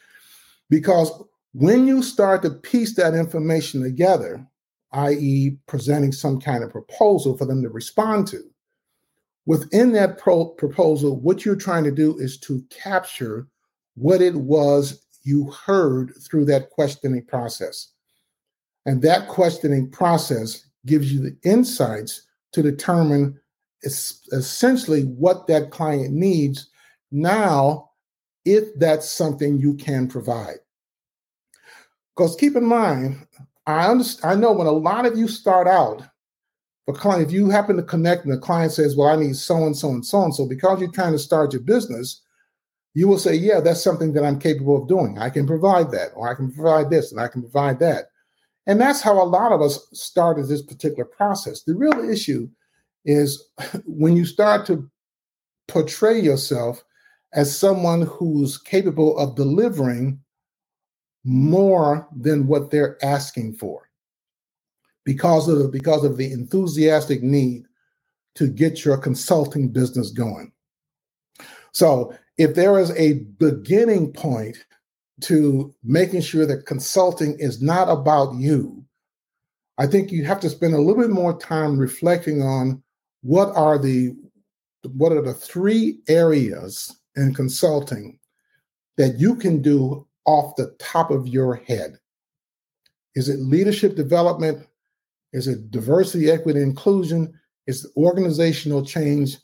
because 0.70 1.12
when 1.58 1.88
you 1.88 2.04
start 2.04 2.42
to 2.42 2.50
piece 2.50 2.96
that 2.96 3.14
information 3.14 3.82
together, 3.82 4.46
i.e., 4.92 5.58
presenting 5.68 6.12
some 6.12 6.38
kind 6.38 6.66
of 6.66 6.70
proposal 6.70 7.38
for 7.38 7.46
them 7.46 7.64
to 7.64 7.70
respond 7.70 8.28
to, 8.28 8.42
within 9.46 9.94
that 9.94 10.18
pro- 10.18 10.50
proposal, 10.50 11.18
what 11.22 11.46
you're 11.46 11.56
trying 11.56 11.86
to 11.86 11.92
do 11.92 12.18
is 12.18 12.38
to 12.38 12.62
capture 12.70 13.48
what 13.96 14.22
it 14.22 14.36
was 14.36 15.06
you 15.24 15.50
heard 15.52 16.12
through 16.30 16.44
that 16.44 16.72
questioning 16.72 17.24
process. 17.24 17.94
And 18.86 19.02
that 19.04 19.30
questioning 19.30 19.90
process 19.90 20.66
gives 20.86 21.14
you 21.14 21.22
the 21.22 21.38
insights 21.50 22.28
to 22.52 22.62
determine 22.64 23.40
essentially 23.82 25.04
what 25.04 25.48
that 25.48 25.72
client 25.72 26.14
needs 26.14 26.70
now, 27.14 27.92
if 28.44 28.78
that's 28.78 29.10
something 29.10 29.58
you 29.58 29.76
can 29.76 30.10
provide. 30.10 30.58
Because 32.16 32.36
keep 32.36 32.56
in 32.56 32.66
mind, 32.66 33.28
I 33.66 33.88
understand, 33.88 34.32
I 34.32 34.36
know 34.40 34.52
when 34.54 34.68
a 34.68 34.72
lot 34.72 35.06
of 35.06 35.18
you 35.18 35.28
start 35.28 35.68
out, 35.68 36.04
a 36.88 36.94
client, 36.94 37.28
if 37.28 37.32
you 37.32 37.50
happen 37.50 37.78
to 37.78 37.84
connect 37.84 38.26
and 38.26 38.34
the 38.34 38.38
client 38.38 38.72
says, 38.72 38.96
Well, 38.96 39.08
I 39.08 39.16
need 39.16 39.36
so 39.36 39.66
and 39.66 39.76
so 39.76 39.90
and 39.90 40.06
so 40.06 40.24
and 40.24 40.36
so, 40.36 40.48
because 40.48 40.80
you're 40.80 40.92
trying 40.92 41.14
to 41.14 41.20
start 41.20 41.52
your 41.52 41.64
business, 41.64 42.22
you 42.94 43.08
will 43.08 43.18
say, 43.18 43.34
Yeah, 43.34 43.60
that's 43.60 43.84
something 43.84 44.14
that 44.14 44.24
I'm 44.24 44.40
capable 44.40 44.82
of 44.82 44.88
doing. 44.88 45.18
I 45.18 45.30
can 45.30 45.48
provide 45.48 45.92
that, 45.92 46.12
or 46.16 46.30
I 46.30 46.36
can 46.36 46.52
provide 46.52 46.90
this, 46.90 47.12
and 47.12 47.20
I 47.20 47.28
can 47.28 47.42
provide 47.42 47.80
that. 47.80 48.06
And 48.68 48.80
that's 48.80 49.02
how 49.02 49.22
a 49.22 49.26
lot 49.26 49.52
of 49.52 49.62
us 49.62 49.88
started 49.94 50.48
this 50.48 50.62
particular 50.62 51.06
process. 51.06 51.64
The 51.64 51.76
real 51.76 52.08
issue 52.08 52.50
is 53.04 53.48
when 53.86 54.16
you 54.16 54.26
start 54.26 54.66
to 54.68 54.90
portray 55.68 56.20
yourself 56.20 56.84
as 57.34 57.58
someone 57.58 58.04
who's 58.04 58.58
capable 58.58 59.18
of 59.18 59.36
delivering 59.36 60.20
more 61.26 62.08
than 62.16 62.48
what 62.48 62.72
they're 62.72 63.04
asking 63.04 63.56
for 63.56 63.90
because 65.04 65.50
of 65.50 65.72
because 65.72 66.04
of 66.04 66.18
the 66.18 66.32
enthusiastic 66.32 67.24
need 67.24 67.66
to 68.36 68.48
get 68.48 68.86
your 68.86 68.98
consulting 68.98 69.70
business 69.70 70.12
going. 70.12 70.52
So, 71.72 72.16
if 72.38 72.56
there 72.56 72.80
is 72.80 72.92
a 72.92 73.20
beginning 73.40 74.14
point 74.14 74.58
to 75.22 75.74
making 75.84 76.22
sure 76.22 76.46
that 76.46 76.66
consulting 76.66 77.38
is 77.40 77.62
not 77.62 77.90
about 77.90 78.36
you, 78.36 78.86
I 79.78 79.88
think 79.88 80.12
you 80.12 80.26
have 80.26 80.40
to 80.42 80.50
spend 80.50 80.74
a 80.74 80.80
little 80.80 81.02
bit 81.02 81.12
more 81.12 81.38
time 81.38 81.78
reflecting 81.78 82.42
on 82.42 82.84
what 83.22 83.56
are 83.56 83.80
the 83.80 84.16
what 84.94 85.12
are 85.12 85.22
the 85.22 85.34
three 85.34 86.00
areas 86.08 86.96
in 87.16 87.34
consulting 87.34 88.20
that 88.98 89.20
you 89.20 89.36
can 89.36 89.62
do 89.62 90.06
off 90.26 90.56
the 90.56 90.76
top 90.80 91.12
of 91.12 91.28
your 91.28 91.56
head? 91.56 91.98
Is 93.16 93.30
it 93.30 93.40
leadership 93.40 93.96
development? 93.96 94.68
Is 95.34 95.48
it 95.48 95.72
diversity, 95.72 96.30
equity, 96.30 96.62
inclusion? 96.62 97.34
Is 97.68 97.86
it 97.86 97.92
organizational 97.98 98.86
change? 98.86 99.38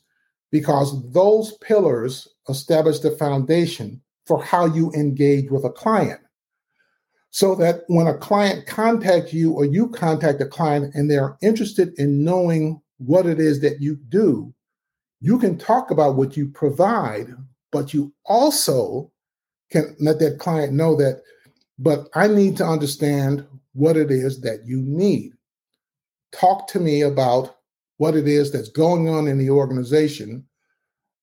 Because 0.50 1.10
those 1.12 1.52
pillars 1.58 2.28
establish 2.48 3.00
the 3.00 3.12
foundation 3.12 4.00
for 4.26 4.42
how 4.42 4.66
you 4.66 4.92
engage 4.92 5.50
with 5.50 5.64
a 5.64 5.70
client. 5.70 6.20
So 7.30 7.54
that 7.56 7.84
when 7.86 8.06
a 8.06 8.18
client 8.18 8.66
contacts 8.66 9.32
you 9.32 9.52
or 9.52 9.64
you 9.64 9.88
contact 9.88 10.40
a 10.42 10.46
client 10.46 10.94
and 10.94 11.10
they're 11.10 11.36
interested 11.40 11.94
in 11.98 12.22
knowing 12.22 12.80
what 12.98 13.26
it 13.26 13.40
is 13.40 13.60
that 13.60 13.80
you 13.80 13.96
do, 14.08 14.52
you 15.20 15.38
can 15.38 15.56
talk 15.56 15.90
about 15.90 16.16
what 16.16 16.36
you 16.36 16.48
provide, 16.48 17.28
but 17.70 17.94
you 17.94 18.12
also 18.24 19.11
can 19.72 19.96
let 19.98 20.18
that 20.20 20.38
client 20.38 20.72
know 20.72 20.94
that, 20.96 21.22
but 21.78 22.08
I 22.14 22.28
need 22.28 22.56
to 22.58 22.66
understand 22.66 23.46
what 23.72 23.96
it 23.96 24.10
is 24.10 24.40
that 24.42 24.66
you 24.66 24.82
need. 24.82 25.32
Talk 26.32 26.68
to 26.68 26.80
me 26.80 27.02
about 27.02 27.56
what 27.96 28.14
it 28.14 28.28
is 28.28 28.52
that's 28.52 28.68
going 28.68 29.08
on 29.08 29.26
in 29.26 29.38
the 29.38 29.50
organization 29.50 30.46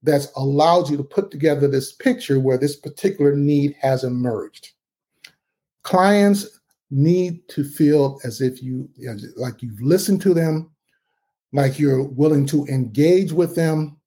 that's 0.01 0.31
allowed 0.35 0.89
you 0.89 0.97
to 0.97 1.03
put 1.03 1.29
together 1.29 1.67
this 1.67 1.93
picture 1.93 2.39
where 2.39 2.57
this 2.57 2.75
particular 2.75 3.35
need 3.35 3.75
has 3.81 4.03
emerged. 4.03 4.71
Clients 5.83 6.59
need 6.91 7.47
to 7.49 7.63
feel 7.63 8.19
as 8.23 8.41
if 8.41 8.63
you 8.63 8.89
like 9.35 9.61
you've 9.61 9.81
listened 9.81 10.21
to 10.21 10.33
them, 10.33 10.71
like 11.51 11.79
you're 11.79 12.03
willing 12.03 12.45
to 12.47 12.65
engage 12.67 13.31
with 13.31 13.55
them, 13.55 13.97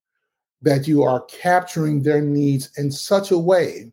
that 0.63 0.89
you 0.89 1.03
are 1.03 1.25
capturing 1.27 2.03
their 2.03 2.23
needs 2.23 2.71
in 2.79 2.91
such 2.91 3.31
a 3.31 3.39
way 3.39 3.92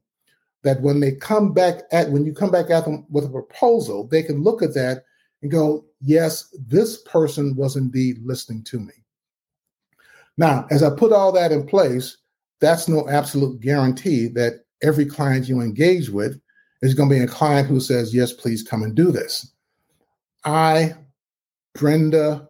that 0.64 0.82
when 0.82 1.00
they 1.00 1.14
come 1.14 1.54
back 1.54 1.82
at 1.92 2.10
when 2.10 2.26
you 2.26 2.34
come 2.34 2.52
back 2.52 2.70
at 2.70 2.86
them 2.86 3.06
with 3.10 3.26
a 3.26 3.30
proposal, 3.30 4.08
they 4.08 4.24
can 4.24 4.44
look 4.44 4.62
at 4.62 4.74
that 4.74 5.04
and 5.42 5.52
go, 5.52 5.86
yes, 6.02 6.54
this 6.68 7.02
person 7.04 7.56
was 7.56 7.76
indeed 7.76 8.18
listening 8.24 8.64
to 8.66 8.80
me. 8.80 8.94
Now, 10.38 10.68
as 10.70 10.84
I 10.84 10.90
put 10.90 11.14
all 11.14 11.32
that 11.34 11.52
in 11.52 11.66
place, 11.66 12.18
that's 12.62 12.88
no 12.88 13.08
absolute 13.10 13.62
guarantee 13.62 14.28
that 14.30 14.66
every 14.82 15.06
client 15.06 15.48
you 15.48 15.62
engage 15.62 16.10
with 16.10 16.40
is 16.82 16.94
going 16.94 17.10
to 17.10 17.16
be 17.16 17.22
a 17.22 17.28
client 17.28 17.68
who 17.68 17.80
says, 17.80 18.14
yes, 18.14 18.34
please 18.34 18.64
come 18.64 18.84
and 18.84 18.96
do 18.96 19.12
this. 19.12 19.52
I, 20.46 20.96
Brenda, 21.74 22.50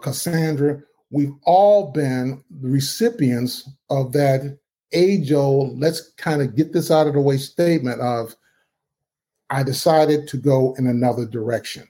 Cassandra, 0.00 0.82
we've 1.10 1.32
all 1.44 1.92
been 1.92 2.42
recipients 2.60 3.68
of 3.88 4.12
that 4.12 4.58
age 4.92 5.32
old, 5.32 5.78
let's 5.78 6.10
kind 6.12 6.42
of 6.42 6.56
get 6.56 6.72
this 6.72 6.90
out 6.90 7.06
of 7.06 7.14
the 7.14 7.20
way 7.20 7.36
statement 7.36 8.00
of, 8.00 8.34
I 9.50 9.62
decided 9.62 10.28
to 10.28 10.36
go 10.36 10.74
in 10.78 10.86
another 10.86 11.26
direction. 11.26 11.88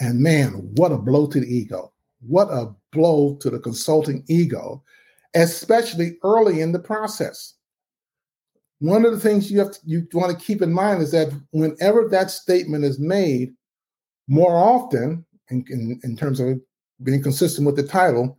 And 0.00 0.20
man, 0.20 0.70
what 0.76 0.92
a 0.92 0.98
blow 0.98 1.26
to 1.28 1.40
the 1.40 1.46
ego. 1.46 1.92
What 2.26 2.48
a 2.48 2.74
blow 2.92 3.36
to 3.40 3.50
the 3.50 3.58
consulting 3.58 4.24
ego, 4.28 4.82
especially 5.34 6.18
early 6.22 6.60
in 6.60 6.72
the 6.72 6.78
process. 6.78 7.54
One 8.78 9.04
of 9.04 9.12
the 9.12 9.20
things 9.20 9.50
you 9.50 9.58
have 9.60 9.72
to, 9.72 9.80
you 9.84 10.06
want 10.12 10.36
to 10.36 10.44
keep 10.44 10.62
in 10.62 10.72
mind 10.72 11.02
is 11.02 11.12
that 11.12 11.32
whenever 11.50 12.08
that 12.08 12.30
statement 12.30 12.84
is 12.84 12.98
made, 12.98 13.54
more 14.28 14.56
often, 14.56 15.24
in, 15.50 15.64
in, 15.68 16.00
in 16.02 16.16
terms 16.16 16.40
of 16.40 16.60
being 17.02 17.22
consistent 17.22 17.66
with 17.66 17.76
the 17.76 17.82
title, 17.82 18.38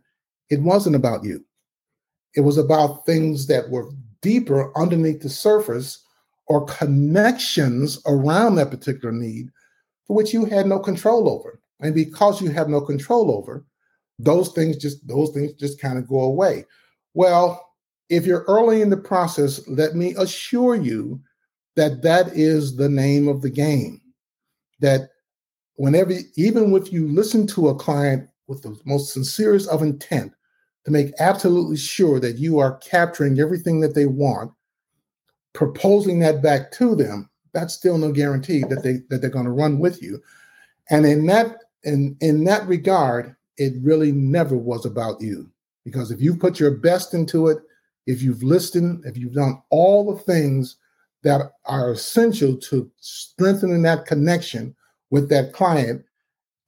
it 0.50 0.60
wasn't 0.60 0.96
about 0.96 1.24
you. 1.24 1.44
It 2.36 2.40
was 2.40 2.58
about 2.58 3.06
things 3.06 3.46
that 3.46 3.70
were 3.70 3.90
deeper 4.22 4.76
underneath 4.76 5.20
the 5.22 5.28
surface 5.28 6.04
or 6.46 6.64
connections 6.66 8.00
around 8.06 8.56
that 8.56 8.70
particular 8.70 9.12
need 9.12 9.50
for 10.06 10.16
which 10.16 10.32
you 10.32 10.44
had 10.44 10.66
no 10.66 10.78
control 10.78 11.28
over. 11.28 11.60
And 11.80 11.94
because 11.94 12.40
you 12.40 12.50
have 12.50 12.68
no 12.68 12.80
control 12.80 13.30
over, 13.30 13.64
those 14.18 14.52
things 14.52 14.76
just 14.76 15.06
those 15.06 15.30
things 15.30 15.52
just 15.54 15.80
kind 15.80 15.98
of 15.98 16.08
go 16.08 16.20
away. 16.20 16.64
Well, 17.14 17.70
if 18.08 18.26
you're 18.26 18.44
early 18.48 18.82
in 18.82 18.90
the 18.90 18.96
process, 18.96 19.66
let 19.68 19.94
me 19.94 20.14
assure 20.16 20.76
you 20.76 21.20
that 21.76 22.02
that 22.02 22.28
is 22.28 22.76
the 22.76 22.88
name 22.88 23.28
of 23.28 23.42
the 23.42 23.50
game. 23.50 24.00
That 24.80 25.10
whenever 25.76 26.12
even 26.36 26.74
if 26.74 26.92
you 26.92 27.08
listen 27.08 27.46
to 27.48 27.68
a 27.68 27.74
client 27.74 28.28
with 28.46 28.62
the 28.62 28.78
most 28.84 29.12
sincerest 29.12 29.68
of 29.68 29.82
intent 29.82 30.32
to 30.84 30.90
make 30.90 31.12
absolutely 31.18 31.76
sure 31.76 32.20
that 32.20 32.38
you 32.38 32.58
are 32.58 32.76
capturing 32.78 33.40
everything 33.40 33.80
that 33.80 33.94
they 33.94 34.06
want, 34.06 34.52
proposing 35.52 36.18
that 36.20 36.42
back 36.42 36.70
to 36.72 36.94
them, 36.94 37.30
that's 37.52 37.74
still 37.74 37.96
no 37.96 38.12
guarantee 38.12 38.64
that 38.64 38.82
they 38.82 38.98
that 39.08 39.20
they're 39.20 39.30
going 39.30 39.44
to 39.44 39.50
run 39.50 39.78
with 39.78 40.02
you. 40.02 40.20
And 40.90 41.06
in 41.06 41.26
that 41.26 41.58
in 41.84 42.16
in 42.20 42.44
that 42.44 42.66
regard, 42.66 43.34
it 43.56 43.74
really 43.80 44.12
never 44.12 44.56
was 44.56 44.84
about 44.84 45.20
you. 45.20 45.50
Because 45.84 46.10
if 46.10 46.20
you 46.20 46.36
put 46.36 46.58
your 46.58 46.72
best 46.72 47.14
into 47.14 47.48
it, 47.48 47.58
if 48.06 48.22
you've 48.22 48.42
listened, 48.42 49.04
if 49.06 49.16
you've 49.16 49.34
done 49.34 49.62
all 49.70 50.12
the 50.12 50.20
things 50.22 50.76
that 51.22 51.52
are 51.64 51.92
essential 51.92 52.56
to 52.56 52.90
strengthening 52.98 53.82
that 53.82 54.06
connection 54.06 54.74
with 55.10 55.28
that 55.30 55.52
client, 55.52 56.04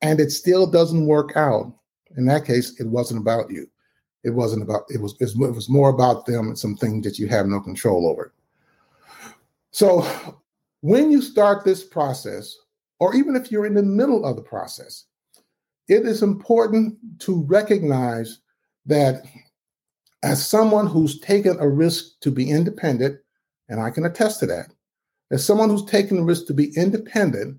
and 0.02 0.20
it 0.20 0.30
still 0.30 0.66
doesn't 0.66 1.06
work 1.06 1.32
out, 1.36 1.72
in 2.16 2.24
that 2.26 2.44
case, 2.44 2.78
it 2.80 2.86
wasn't 2.86 3.20
about 3.20 3.50
you. 3.50 3.68
It 4.26 4.34
wasn't 4.34 4.64
about 4.64 4.82
it 4.88 5.00
was 5.00 5.14
it 5.20 5.36
was 5.38 5.68
more 5.68 5.88
about 5.88 6.26
them 6.26 6.48
and 6.48 6.58
some 6.58 6.74
things 6.74 7.04
that 7.04 7.16
you 7.16 7.28
have 7.28 7.46
no 7.46 7.60
control 7.60 8.08
over. 8.08 8.34
So 9.70 10.04
when 10.80 11.12
you 11.12 11.22
start 11.22 11.64
this 11.64 11.84
process, 11.84 12.56
or 12.98 13.14
even 13.14 13.36
if 13.36 13.52
you're 13.52 13.66
in 13.66 13.74
the 13.74 13.84
middle 13.84 14.24
of 14.24 14.34
the 14.34 14.42
process, 14.42 15.04
it 15.86 16.04
is 16.04 16.24
important 16.24 16.98
to 17.20 17.44
recognize 17.44 18.40
that 18.86 19.22
as 20.24 20.44
someone 20.44 20.88
who's 20.88 21.20
taken 21.20 21.56
a 21.60 21.68
risk 21.68 22.18
to 22.22 22.32
be 22.32 22.50
independent, 22.50 23.20
and 23.68 23.80
I 23.80 23.90
can 23.90 24.06
attest 24.06 24.40
to 24.40 24.46
that, 24.46 24.72
as 25.30 25.44
someone 25.44 25.70
who's 25.70 25.84
taken 25.84 26.16
the 26.16 26.24
risk 26.24 26.46
to 26.46 26.54
be 26.54 26.72
independent, 26.76 27.58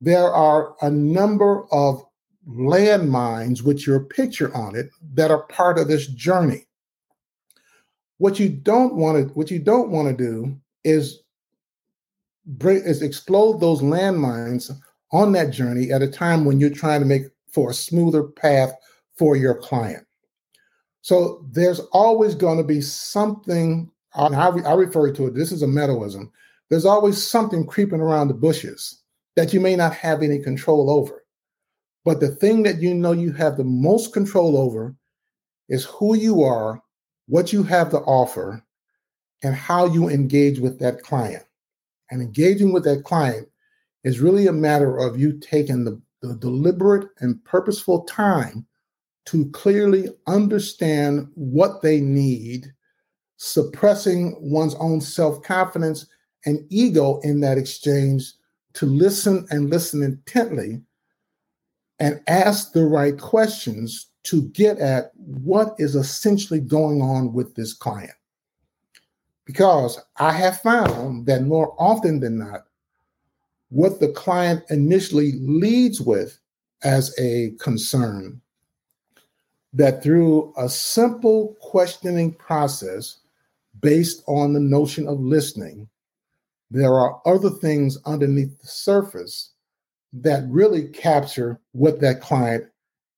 there 0.00 0.30
are 0.32 0.76
a 0.80 0.90
number 0.90 1.64
of 1.72 2.04
landmines 2.48 3.62
with 3.62 3.86
your 3.86 4.00
picture 4.00 4.54
on 4.56 4.74
it 4.74 4.90
that 5.14 5.30
are 5.30 5.42
part 5.44 5.78
of 5.78 5.88
this 5.88 6.06
journey. 6.06 6.66
What 8.16 8.38
you 8.38 8.48
don't 8.48 8.94
want 8.94 9.28
to 9.28 9.34
what 9.34 9.50
you 9.50 9.58
don't 9.58 9.90
want 9.90 10.08
to 10.08 10.24
do 10.24 10.58
is 10.84 11.20
is 12.60 13.02
explode 13.02 13.60
those 13.60 13.82
landmines 13.82 14.70
on 15.12 15.32
that 15.32 15.50
journey 15.50 15.92
at 15.92 16.02
a 16.02 16.08
time 16.08 16.44
when 16.44 16.58
you're 16.58 16.70
trying 16.70 17.00
to 17.00 17.06
make 17.06 17.24
for 17.52 17.70
a 17.70 17.74
smoother 17.74 18.24
path 18.24 18.72
for 19.16 19.36
your 19.36 19.54
client. 19.54 20.06
So 21.02 21.44
there's 21.50 21.80
always 21.92 22.34
going 22.34 22.58
to 22.58 22.64
be 22.64 22.80
something, 22.80 23.90
I, 24.14 24.26
I 24.26 24.74
refer 24.74 25.12
to 25.12 25.26
it, 25.26 25.34
this 25.34 25.52
is 25.52 25.62
a 25.62 25.66
Meadowism. 25.66 26.30
There's 26.68 26.84
always 26.84 27.22
something 27.22 27.66
creeping 27.66 28.00
around 28.00 28.28
the 28.28 28.34
bushes 28.34 29.02
that 29.36 29.52
you 29.52 29.60
may 29.60 29.76
not 29.76 29.94
have 29.94 30.22
any 30.22 30.38
control 30.38 30.90
over. 30.90 31.24
But 32.08 32.20
the 32.20 32.34
thing 32.34 32.62
that 32.62 32.80
you 32.80 32.94
know 32.94 33.12
you 33.12 33.32
have 33.32 33.58
the 33.58 33.64
most 33.64 34.14
control 34.14 34.56
over 34.56 34.96
is 35.68 35.84
who 35.84 36.16
you 36.16 36.42
are, 36.42 36.82
what 37.26 37.52
you 37.52 37.62
have 37.64 37.90
to 37.90 37.98
offer, 37.98 38.64
and 39.42 39.54
how 39.54 39.84
you 39.84 40.08
engage 40.08 40.58
with 40.58 40.78
that 40.78 41.02
client. 41.02 41.44
And 42.10 42.22
engaging 42.22 42.72
with 42.72 42.84
that 42.84 43.04
client 43.04 43.46
is 44.04 44.20
really 44.20 44.46
a 44.46 44.54
matter 44.54 44.96
of 44.96 45.20
you 45.20 45.38
taking 45.38 45.84
the 45.84 46.00
the 46.22 46.34
deliberate 46.36 47.08
and 47.20 47.44
purposeful 47.44 48.04
time 48.04 48.66
to 49.26 49.50
clearly 49.50 50.08
understand 50.26 51.28
what 51.34 51.82
they 51.82 52.00
need, 52.00 52.72
suppressing 53.36 54.34
one's 54.40 54.74
own 54.76 55.02
self 55.02 55.42
confidence 55.42 56.06
and 56.46 56.64
ego 56.70 57.20
in 57.22 57.40
that 57.40 57.58
exchange 57.58 58.32
to 58.72 58.86
listen 58.86 59.46
and 59.50 59.68
listen 59.68 60.02
intently 60.02 60.80
and 62.00 62.20
ask 62.26 62.72
the 62.72 62.84
right 62.84 63.18
questions 63.18 64.06
to 64.24 64.42
get 64.50 64.78
at 64.78 65.10
what 65.16 65.74
is 65.78 65.94
essentially 65.94 66.60
going 66.60 67.00
on 67.00 67.32
with 67.32 67.54
this 67.54 67.72
client. 67.72 68.12
Because 69.44 69.98
I 70.16 70.32
have 70.32 70.60
found 70.60 71.26
that 71.26 71.44
more 71.44 71.74
often 71.78 72.20
than 72.20 72.38
not, 72.38 72.66
what 73.70 74.00
the 74.00 74.08
client 74.08 74.62
initially 74.70 75.32
leads 75.40 76.00
with 76.00 76.38
as 76.82 77.18
a 77.18 77.52
concern. 77.58 78.40
That 79.72 80.02
through 80.02 80.52
a 80.56 80.68
simple 80.68 81.56
questioning 81.60 82.32
process 82.34 83.20
based 83.80 84.22
on 84.26 84.52
the 84.52 84.60
notion 84.60 85.06
of 85.06 85.20
listening, 85.20 85.88
there 86.70 86.94
are 86.94 87.20
other 87.26 87.50
things 87.50 87.98
underneath 88.04 88.58
the 88.60 88.66
surface 88.66 89.52
that 90.12 90.44
really 90.48 90.88
capture 90.88 91.60
what 91.72 92.00
that 92.00 92.20
client 92.20 92.64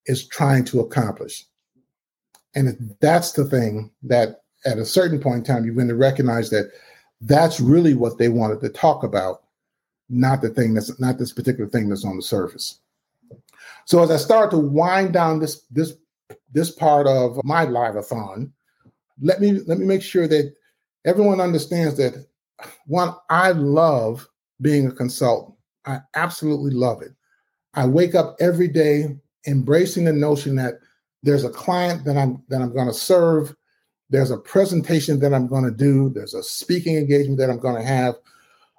is 0.07 0.26
trying 0.26 0.64
to 0.64 0.81
accomplish. 0.81 1.44
And 2.55 2.96
that's 3.00 3.33
the 3.33 3.44
thing 3.44 3.90
that 4.03 4.42
at 4.66 4.79
a 4.79 4.85
certain 4.85 5.20
point 5.20 5.38
in 5.48 5.55
time, 5.55 5.64
you 5.64 5.72
begin 5.72 5.88
to 5.88 5.94
recognize 5.94 6.50
that 6.50 6.72
that's 7.20 7.61
really 7.61 7.94
what 7.94 8.18
they 8.18 8.29
wanted 8.29 8.61
to 8.61 8.68
talk 8.68 9.05
about 9.05 9.42
not 10.11 10.42
the 10.42 10.50
thing 10.50 10.74
that's 10.74 10.98
not 11.00 11.18
this 11.18 11.33
particular 11.33 11.70
thing 11.70 11.88
that's 11.88 12.05
on 12.05 12.16
the 12.16 12.22
surface. 12.22 12.81
So 13.87 14.03
as 14.03 14.11
I 14.11 14.16
start 14.16 14.50
to 14.50 14.59
wind 14.59 15.12
down 15.12 15.38
this 15.38 15.62
this 15.70 15.94
this 16.53 16.70
part 16.70 17.07
of 17.07 17.42
my 17.44 17.64
live-a-thon, 17.64 18.53
let 19.20 19.40
me 19.40 19.61
let 19.66 19.79
me 19.79 19.87
make 19.87 20.03
sure 20.03 20.26
that 20.26 20.53
everyone 21.05 21.40
understands 21.40 21.96
that 21.96 22.26
one, 22.87 23.14
I 23.31 23.53
love 23.53 24.29
being 24.61 24.87
a 24.87 24.92
consultant. 24.92 25.57
I 25.86 26.00
absolutely 26.14 26.72
love 26.72 27.02
it. 27.02 27.12
I 27.74 27.86
wake 27.86 28.14
up 28.14 28.36
every 28.40 28.68
day 28.68 29.16
embracing 29.46 30.04
the 30.04 30.12
notion 30.12 30.56
that 30.56 30.74
there's 31.22 31.44
a 31.44 31.50
client 31.50 32.04
that 32.04 32.16
I'm 32.16 32.42
that 32.48 32.60
I'm 32.60 32.72
going 32.72 32.88
to 32.88 32.94
serve, 32.94 33.54
there's 34.08 34.30
a 34.30 34.38
presentation 34.38 35.20
that 35.20 35.32
I'm 35.32 35.46
going 35.46 35.64
to 35.64 35.70
do, 35.70 36.10
there's 36.10 36.34
a 36.34 36.42
speaking 36.42 36.96
engagement 36.96 37.38
that 37.38 37.50
I'm 37.50 37.60
going 37.60 37.76
to 37.76 37.86
have, 37.86 38.14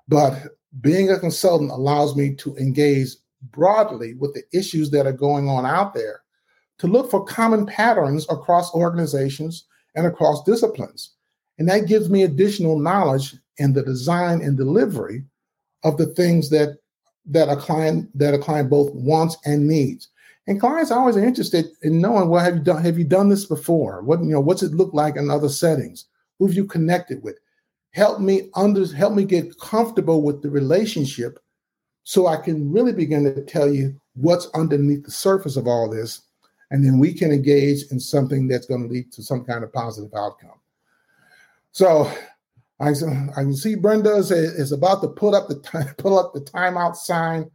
but 0.07 0.57
being 0.81 1.09
a 1.09 1.19
consultant 1.19 1.71
allows 1.71 2.15
me 2.15 2.33
to 2.35 2.55
engage 2.57 3.09
broadly 3.51 4.13
with 4.15 4.33
the 4.33 4.43
issues 4.57 4.89
that 4.91 5.05
are 5.05 5.13
going 5.13 5.49
on 5.49 5.65
out 5.65 5.93
there 5.93 6.21
to 6.79 6.87
look 6.87 7.11
for 7.11 7.23
common 7.23 7.65
patterns 7.65 8.25
across 8.29 8.73
organizations 8.73 9.65
and 9.95 10.05
across 10.05 10.43
disciplines. 10.43 11.15
And 11.59 11.67
that 11.69 11.87
gives 11.87 12.09
me 12.09 12.23
additional 12.23 12.79
knowledge 12.79 13.35
in 13.57 13.73
the 13.73 13.83
design 13.83 14.41
and 14.41 14.57
delivery 14.57 15.23
of 15.83 15.97
the 15.97 16.07
things 16.07 16.49
that 16.49 16.77
that 17.25 17.49
a 17.49 17.55
client 17.55 18.09
that 18.17 18.33
a 18.33 18.39
client 18.39 18.69
both 18.69 18.93
wants 18.93 19.37
and 19.45 19.67
needs. 19.67 20.09
And 20.47 20.59
clients 20.59 20.91
always 20.91 21.15
are 21.15 21.23
interested 21.23 21.67
in 21.83 22.01
knowing, 22.01 22.29
well, 22.29 22.43
have 22.43 22.55
you 22.55 22.61
done 22.61 22.83
have 22.83 22.97
you 22.97 23.05
done 23.05 23.29
this 23.29 23.45
before? 23.45 24.01
What 24.01 24.21
you 24.21 24.31
know, 24.31 24.41
what's 24.41 24.63
it 24.63 24.73
look 24.73 24.93
like 24.93 25.15
in 25.15 25.29
other 25.29 25.49
settings? 25.49 26.05
Who 26.39 26.47
have 26.47 26.55
you 26.55 26.65
connected 26.65 27.21
with? 27.23 27.37
help 27.91 28.19
me 28.19 28.49
under 28.55 28.85
help 28.93 29.13
me 29.13 29.23
get 29.23 29.57
comfortable 29.59 30.21
with 30.21 30.41
the 30.41 30.49
relationship 30.49 31.39
so 32.03 32.27
I 32.27 32.37
can 32.37 32.71
really 32.71 32.93
begin 32.93 33.23
to 33.23 33.41
tell 33.43 33.71
you 33.71 33.99
what's 34.15 34.49
underneath 34.53 35.05
the 35.05 35.11
surface 35.11 35.55
of 35.55 35.67
all 35.67 35.89
this. 35.89 36.21
And 36.71 36.83
then 36.83 36.99
we 36.99 37.13
can 37.13 37.31
engage 37.31 37.83
in 37.91 37.99
something 37.99 38.47
that's 38.47 38.65
going 38.65 38.83
to 38.83 38.93
lead 38.93 39.11
to 39.13 39.23
some 39.23 39.43
kind 39.43 39.63
of 39.63 39.73
positive 39.73 40.11
outcome. 40.15 40.59
So 41.73 42.11
I, 42.81 42.89
I 42.89 43.43
can 43.43 43.55
see 43.55 43.75
Brenda 43.75 44.15
is, 44.15 44.31
is 44.31 44.71
about 44.71 45.01
to 45.01 45.07
put 45.07 45.33
up 45.33 45.47
the 45.47 45.59
time, 45.59 45.93
pull 45.97 46.17
up 46.17 46.33
the 46.33 46.41
timeout 46.41 46.95
sign. 46.95 47.49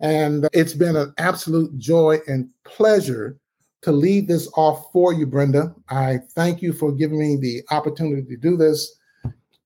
And 0.00 0.48
it's 0.52 0.74
been 0.74 0.96
an 0.96 1.14
absolute 1.18 1.76
joy 1.78 2.18
and 2.26 2.48
pleasure 2.64 3.38
to 3.82 3.92
lead 3.92 4.28
this 4.28 4.48
off 4.56 4.90
for 4.92 5.12
you, 5.12 5.26
Brenda. 5.26 5.74
I 5.88 6.18
thank 6.34 6.60
you 6.62 6.72
for 6.72 6.92
giving 6.92 7.18
me 7.18 7.36
the 7.36 7.62
opportunity 7.70 8.22
to 8.22 8.36
do 8.36 8.56
this. 8.56 8.96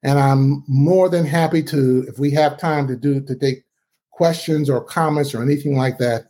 And 0.02 0.18
I'm 0.18 0.62
more 0.68 1.08
than 1.08 1.24
happy 1.24 1.62
to, 1.64 2.04
if 2.08 2.18
we 2.18 2.30
have 2.32 2.58
time 2.58 2.86
to 2.88 2.96
do, 2.96 3.20
to 3.20 3.34
take 3.34 3.64
questions 4.10 4.70
or 4.70 4.82
comments 4.82 5.34
or 5.34 5.42
anything 5.42 5.76
like 5.76 5.98
that 5.98 6.26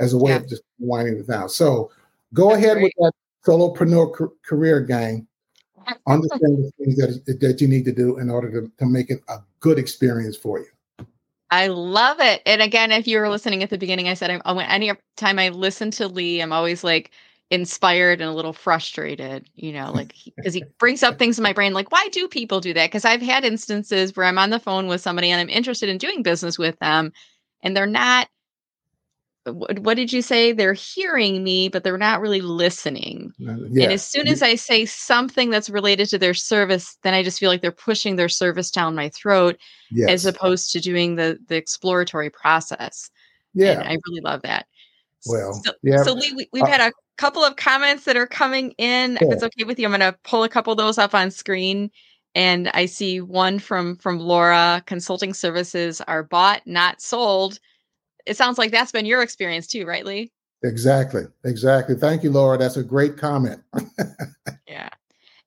as 0.00 0.12
a 0.12 0.18
way 0.18 0.32
yeah. 0.32 0.38
of 0.38 0.48
just 0.48 0.62
winding 0.78 1.18
it 1.18 1.26
down. 1.26 1.48
So 1.48 1.90
go 2.34 2.50
That's 2.50 2.64
ahead 2.64 2.78
great. 2.78 2.94
with 2.96 3.12
that 3.12 3.12
solopreneur 3.46 4.30
career 4.44 4.80
gang. 4.80 5.27
Understand 6.06 6.58
the 6.58 6.72
things 6.78 6.96
that, 6.96 7.38
that 7.40 7.60
you 7.60 7.68
need 7.68 7.84
to 7.84 7.92
do 7.92 8.18
in 8.18 8.30
order 8.30 8.50
to, 8.50 8.70
to 8.78 8.86
make 8.86 9.10
it 9.10 9.20
a 9.28 9.38
good 9.60 9.78
experience 9.78 10.36
for 10.36 10.58
you. 10.58 11.06
I 11.50 11.68
love 11.68 12.20
it. 12.20 12.42
And 12.44 12.60
again, 12.60 12.92
if 12.92 13.06
you 13.06 13.18
were 13.18 13.28
listening 13.30 13.62
at 13.62 13.70
the 13.70 13.78
beginning, 13.78 14.08
I 14.08 14.14
said 14.14 14.40
I'm, 14.44 14.58
any 14.58 14.92
time 15.16 15.38
I 15.38 15.48
listen 15.48 15.90
to 15.92 16.06
Lee, 16.06 16.40
I'm 16.40 16.52
always 16.52 16.84
like, 16.84 17.10
inspired 17.50 18.20
and 18.20 18.30
a 18.30 18.34
little 18.34 18.52
frustrated, 18.52 19.48
you 19.54 19.72
know, 19.72 19.90
like 19.90 20.14
because 20.36 20.52
he, 20.52 20.60
he 20.60 20.66
brings 20.78 21.02
up 21.02 21.18
things 21.18 21.38
in 21.38 21.42
my 21.42 21.52
brain 21.52 21.72
like, 21.72 21.90
why 21.90 22.06
do 22.12 22.28
people 22.28 22.60
do 22.60 22.74
that? 22.74 22.88
Because 22.88 23.04
I've 23.04 23.22
had 23.22 23.44
instances 23.44 24.14
where 24.14 24.26
I'm 24.26 24.38
on 24.38 24.50
the 24.50 24.60
phone 24.60 24.86
with 24.86 25.00
somebody 25.00 25.30
and 25.30 25.40
I'm 25.40 25.48
interested 25.48 25.88
in 25.88 25.98
doing 25.98 26.22
business 26.22 26.58
with 26.58 26.78
them 26.78 27.12
and 27.62 27.76
they're 27.76 27.86
not. 27.86 28.28
What, 29.52 29.78
what 29.80 29.96
did 29.96 30.12
you 30.12 30.22
say? 30.22 30.52
They're 30.52 30.72
hearing 30.72 31.44
me, 31.44 31.68
but 31.68 31.84
they're 31.84 31.98
not 31.98 32.20
really 32.20 32.40
listening. 32.40 33.32
Yeah. 33.38 33.50
And 33.84 33.92
as 33.92 34.04
soon 34.04 34.28
as 34.28 34.42
I 34.42 34.54
say 34.54 34.84
something 34.86 35.50
that's 35.50 35.70
related 35.70 36.08
to 36.10 36.18
their 36.18 36.34
service, 36.34 36.96
then 37.02 37.14
I 37.14 37.22
just 37.22 37.38
feel 37.38 37.50
like 37.50 37.62
they're 37.62 37.72
pushing 37.72 38.16
their 38.16 38.28
service 38.28 38.70
down 38.70 38.94
my 38.94 39.08
throat, 39.10 39.58
yes. 39.90 40.10
as 40.10 40.26
opposed 40.26 40.72
to 40.72 40.80
doing 40.80 41.16
the 41.16 41.38
the 41.48 41.56
exploratory 41.56 42.30
process. 42.30 43.10
Yeah, 43.54 43.72
and 43.72 43.82
I 43.82 43.96
really 44.06 44.20
love 44.20 44.42
that. 44.42 44.66
Well, 45.26 45.52
so, 45.64 45.72
yeah. 45.82 46.02
So 46.02 46.14
Lee, 46.14 46.48
we, 46.52 46.60
have 46.60 46.68
uh, 46.68 46.72
had 46.72 46.80
a 46.80 46.92
couple 47.16 47.44
of 47.44 47.56
comments 47.56 48.04
that 48.04 48.16
are 48.16 48.26
coming 48.26 48.72
in. 48.78 49.16
If 49.20 49.32
it's 49.32 49.42
okay 49.42 49.64
with 49.64 49.78
you, 49.78 49.86
I'm 49.86 49.90
going 49.90 50.00
to 50.00 50.18
pull 50.24 50.44
a 50.44 50.48
couple 50.48 50.72
of 50.72 50.78
those 50.78 50.98
up 50.98 51.14
on 51.14 51.30
screen. 51.30 51.90
And 52.34 52.70
I 52.74 52.86
see 52.86 53.20
one 53.20 53.58
from 53.58 53.96
from 53.96 54.20
Laura. 54.20 54.82
Consulting 54.86 55.34
services 55.34 56.00
are 56.02 56.22
bought, 56.22 56.62
not 56.66 57.00
sold. 57.00 57.58
It 58.28 58.36
sounds 58.36 58.58
like 58.58 58.70
that's 58.70 58.92
been 58.92 59.06
your 59.06 59.22
experience 59.22 59.66
too, 59.66 59.86
right, 59.86 60.04
Lee? 60.04 60.30
Exactly. 60.62 61.22
Exactly. 61.44 61.94
Thank 61.94 62.22
you, 62.22 62.30
Laura. 62.30 62.58
That's 62.58 62.76
a 62.76 62.82
great 62.82 63.16
comment. 63.16 63.62
yeah. 64.66 64.88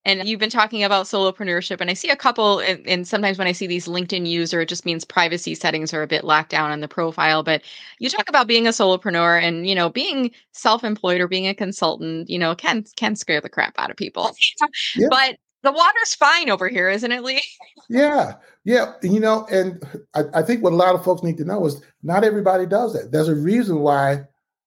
And 0.03 0.27
you've 0.27 0.39
been 0.39 0.49
talking 0.49 0.83
about 0.83 1.05
solopreneurship, 1.05 1.79
and 1.79 1.89
I 1.89 1.93
see 1.93 2.09
a 2.09 2.15
couple. 2.15 2.59
And, 2.59 2.87
and, 2.87 3.07
sometimes 3.07 3.37
when 3.37 3.47
I 3.47 3.51
see 3.51 3.67
these 3.67 3.87
LinkedIn 3.87 4.25
user, 4.25 4.61
it 4.61 4.69
just 4.69 4.83
means 4.83 5.05
privacy 5.05 5.53
settings 5.53 5.93
are 5.93 6.01
a 6.01 6.07
bit 6.07 6.23
locked 6.23 6.49
down 6.49 6.71
on 6.71 6.79
the 6.79 6.87
profile. 6.87 7.43
But 7.43 7.61
you 7.99 8.09
talk 8.09 8.27
about 8.27 8.47
being 8.47 8.65
a 8.65 8.71
solopreneur, 8.71 9.39
and 9.39 9.67
you 9.69 9.75
know, 9.75 9.89
being 9.89 10.31
self-employed 10.53 11.21
or 11.21 11.27
being 11.27 11.47
a 11.47 11.53
consultant, 11.53 12.31
you 12.31 12.39
know, 12.39 12.55
can 12.55 12.83
can 12.95 13.15
scare 13.15 13.41
the 13.41 13.49
crap 13.49 13.75
out 13.77 13.91
of 13.91 13.97
people. 13.97 14.31
yeah. 14.95 15.07
But 15.11 15.37
the 15.61 15.71
water's 15.71 16.15
fine 16.15 16.49
over 16.49 16.67
here, 16.67 16.89
isn't 16.89 17.11
it, 17.11 17.21
Lee? 17.21 17.43
yeah, 17.87 18.35
yeah. 18.63 18.93
You 19.02 19.19
know, 19.19 19.45
and 19.52 19.84
I, 20.13 20.24
I 20.36 20.41
think 20.41 20.63
what 20.63 20.74
a 20.74 20.76
lot 20.76 20.95
of 20.95 21.04
folks 21.04 21.24
need 21.24 21.38
to 21.38 21.45
know 21.45 21.65
is 21.65 21.82
not 22.04 22.24
everybody 22.24 22.65
does 22.65 22.93
that. 22.93 23.12
There's 23.12 23.30
a 23.30 23.36
reason 23.36 23.80
why 23.80 24.24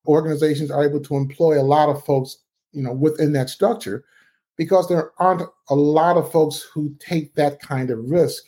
organizations 0.07 0.71
are 0.71 0.85
able 0.85 1.01
to 1.01 1.17
employ 1.17 1.61
a 1.61 1.63
lot 1.63 1.89
of 1.89 2.05
folks, 2.05 2.39
you 2.73 2.83
know, 2.83 2.93
within 2.93 3.33
that 3.33 3.51
structure 3.51 4.05
because 4.57 4.89
there 4.89 5.13
aren't 5.19 5.43
a 5.69 5.75
lot 5.75 6.17
of 6.17 6.31
folks 6.31 6.63
who 6.63 6.95
take 7.01 7.35
that 7.35 7.61
kind 7.61 7.91
of 7.91 7.99
risk 7.99 8.45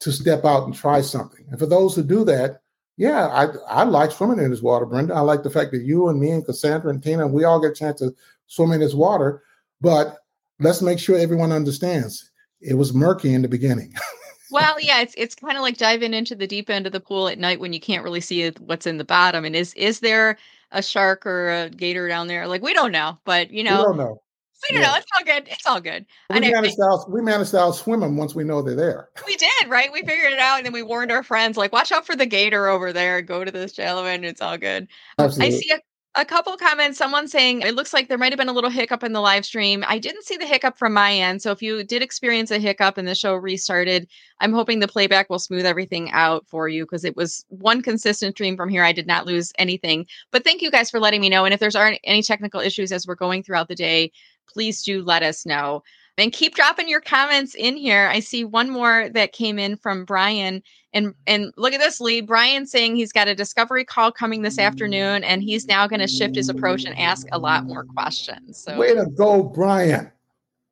to 0.00 0.12
step 0.12 0.44
out 0.44 0.64
and 0.64 0.74
try 0.74 1.00
something. 1.00 1.44
And 1.50 1.58
for 1.58 1.66
those 1.66 1.94
who 1.94 2.02
do 2.02 2.24
that, 2.24 2.62
yeah, 2.96 3.28
I 3.28 3.80
I 3.80 3.84
like 3.84 4.10
swimming 4.10 4.44
in 4.44 4.50
this 4.50 4.62
water, 4.62 4.84
Brenda. 4.84 5.14
I 5.14 5.20
like 5.20 5.42
the 5.42 5.50
fact 5.50 5.70
that 5.72 5.82
you 5.82 6.08
and 6.08 6.20
me 6.20 6.30
and 6.30 6.44
Cassandra 6.44 6.90
and 6.90 7.02
Tina, 7.02 7.26
we 7.26 7.44
all 7.44 7.60
get 7.60 7.70
a 7.70 7.74
chance 7.74 8.00
to 8.00 8.14
swim 8.46 8.72
in 8.72 8.80
this 8.80 8.94
water. 8.94 9.42
But 9.80 10.18
let's 10.58 10.82
make 10.82 10.98
sure 10.98 11.16
everyone 11.16 11.52
understands 11.52 12.30
it 12.60 12.74
was 12.74 12.92
murky 12.92 13.32
in 13.32 13.42
the 13.42 13.48
beginning. 13.48 13.94
well, 14.50 14.80
yeah, 14.80 15.00
it's 15.00 15.14
it's 15.16 15.34
kind 15.34 15.56
of 15.56 15.62
like 15.62 15.76
diving 15.76 16.14
into 16.14 16.34
the 16.34 16.46
deep 16.46 16.70
end 16.70 16.86
of 16.86 16.92
the 16.92 17.00
pool 17.00 17.28
at 17.28 17.38
night 17.38 17.60
when 17.60 17.72
you 17.72 17.80
can't 17.80 18.04
really 18.04 18.20
see 18.20 18.48
what's 18.60 18.86
in 18.86 18.98
the 18.98 19.04
bottom. 19.04 19.44
And 19.44 19.56
is 19.56 19.74
is 19.74 20.00
there 20.00 20.38
a 20.72 20.82
shark 20.82 21.26
or 21.26 21.50
a 21.50 21.70
gator 21.70 22.08
down 22.08 22.26
there? 22.26 22.46
Like 22.46 22.62
we 22.62 22.74
don't 22.74 22.92
know, 22.92 23.18
but 23.24 23.50
you 23.50 23.64
know, 23.64 23.78
we 23.78 23.84
don't 23.84 23.96
know. 23.98 24.22
We 24.68 24.74
don't 24.74 24.82
yeah. 24.82 24.90
know. 24.90 24.96
It's 24.96 25.06
all 25.16 25.24
good. 25.24 25.48
It's 25.48 25.66
all 25.66 25.80
good. 25.80 26.06
We 26.28 26.36
and 26.36 26.50
managed, 26.52 26.76
I, 26.80 26.92
out, 26.92 27.10
we 27.10 27.22
managed 27.22 27.52
to 27.52 27.56
outswim 27.56 28.00
them 28.00 28.16
once 28.16 28.34
we 28.34 28.44
know 28.44 28.60
they're 28.60 28.74
there. 28.74 29.08
We 29.26 29.36
did, 29.36 29.68
right? 29.68 29.90
We 29.90 30.02
figured 30.02 30.32
it 30.32 30.38
out, 30.38 30.58
and 30.58 30.66
then 30.66 30.74
we 30.74 30.82
warned 30.82 31.10
our 31.10 31.22
friends, 31.22 31.56
like, 31.56 31.72
watch 31.72 31.92
out 31.92 32.04
for 32.04 32.14
the 32.14 32.26
gator 32.26 32.66
over 32.68 32.92
there. 32.92 33.22
Go 33.22 33.42
to 33.42 33.50
this 33.50 33.72
shallow 33.72 34.04
end. 34.04 34.26
It's 34.26 34.42
all 34.42 34.58
good. 34.58 34.86
Absolutely. 35.18 35.56
I 35.56 35.58
see 35.58 35.70
a 35.70 35.78
a 36.16 36.24
couple 36.24 36.56
comments 36.56 36.98
someone 36.98 37.28
saying 37.28 37.62
it 37.62 37.74
looks 37.74 37.92
like 37.92 38.08
there 38.08 38.18
might 38.18 38.32
have 38.32 38.38
been 38.38 38.48
a 38.48 38.52
little 38.52 38.70
hiccup 38.70 39.04
in 39.04 39.12
the 39.12 39.20
live 39.20 39.44
stream 39.44 39.84
i 39.86 39.96
didn't 39.96 40.24
see 40.24 40.36
the 40.36 40.46
hiccup 40.46 40.76
from 40.76 40.92
my 40.92 41.12
end 41.12 41.40
so 41.40 41.52
if 41.52 41.62
you 41.62 41.84
did 41.84 42.02
experience 42.02 42.50
a 42.50 42.58
hiccup 42.58 42.98
and 42.98 43.06
the 43.06 43.14
show 43.14 43.34
restarted 43.34 44.08
i'm 44.40 44.52
hoping 44.52 44.80
the 44.80 44.88
playback 44.88 45.30
will 45.30 45.38
smooth 45.38 45.64
everything 45.64 46.10
out 46.10 46.44
for 46.48 46.68
you 46.68 46.84
because 46.84 47.04
it 47.04 47.16
was 47.16 47.44
one 47.48 47.80
consistent 47.80 48.34
stream 48.34 48.56
from 48.56 48.68
here 48.68 48.82
i 48.82 48.92
did 48.92 49.06
not 49.06 49.24
lose 49.24 49.52
anything 49.56 50.04
but 50.32 50.42
thank 50.42 50.62
you 50.62 50.70
guys 50.70 50.90
for 50.90 50.98
letting 50.98 51.20
me 51.20 51.28
know 51.28 51.44
and 51.44 51.54
if 51.54 51.60
there's 51.60 51.76
aren't 51.76 52.00
any 52.02 52.22
technical 52.22 52.60
issues 52.60 52.90
as 52.90 53.06
we're 53.06 53.14
going 53.14 53.42
throughout 53.42 53.68
the 53.68 53.74
day 53.76 54.10
please 54.52 54.82
do 54.82 55.02
let 55.02 55.22
us 55.22 55.46
know. 55.46 55.82
And 56.20 56.32
keep 56.32 56.54
dropping 56.54 56.88
your 56.88 57.00
comments 57.00 57.54
in 57.54 57.76
here. 57.76 58.08
I 58.08 58.20
see 58.20 58.44
one 58.44 58.68
more 58.68 59.08
that 59.14 59.32
came 59.32 59.58
in 59.58 59.76
from 59.76 60.04
Brian. 60.04 60.62
And 60.92 61.14
and 61.26 61.52
look 61.56 61.72
at 61.72 61.80
this, 61.80 62.00
Lee. 62.00 62.20
Brian 62.20 62.66
saying 62.66 62.96
he's 62.96 63.12
got 63.12 63.28
a 63.28 63.34
discovery 63.34 63.84
call 63.84 64.12
coming 64.12 64.42
this 64.42 64.58
afternoon, 64.58 65.24
and 65.24 65.42
he's 65.42 65.66
now 65.66 65.86
going 65.86 66.00
to 66.00 66.08
shift 66.08 66.36
his 66.36 66.48
approach 66.48 66.84
and 66.84 66.98
ask 66.98 67.26
a 67.32 67.38
lot 67.38 67.64
more 67.64 67.84
questions. 67.84 68.58
So 68.58 68.76
way 68.76 68.94
to 68.94 69.06
go, 69.06 69.42
Brian. 69.42 70.10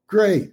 Great, 0.08 0.52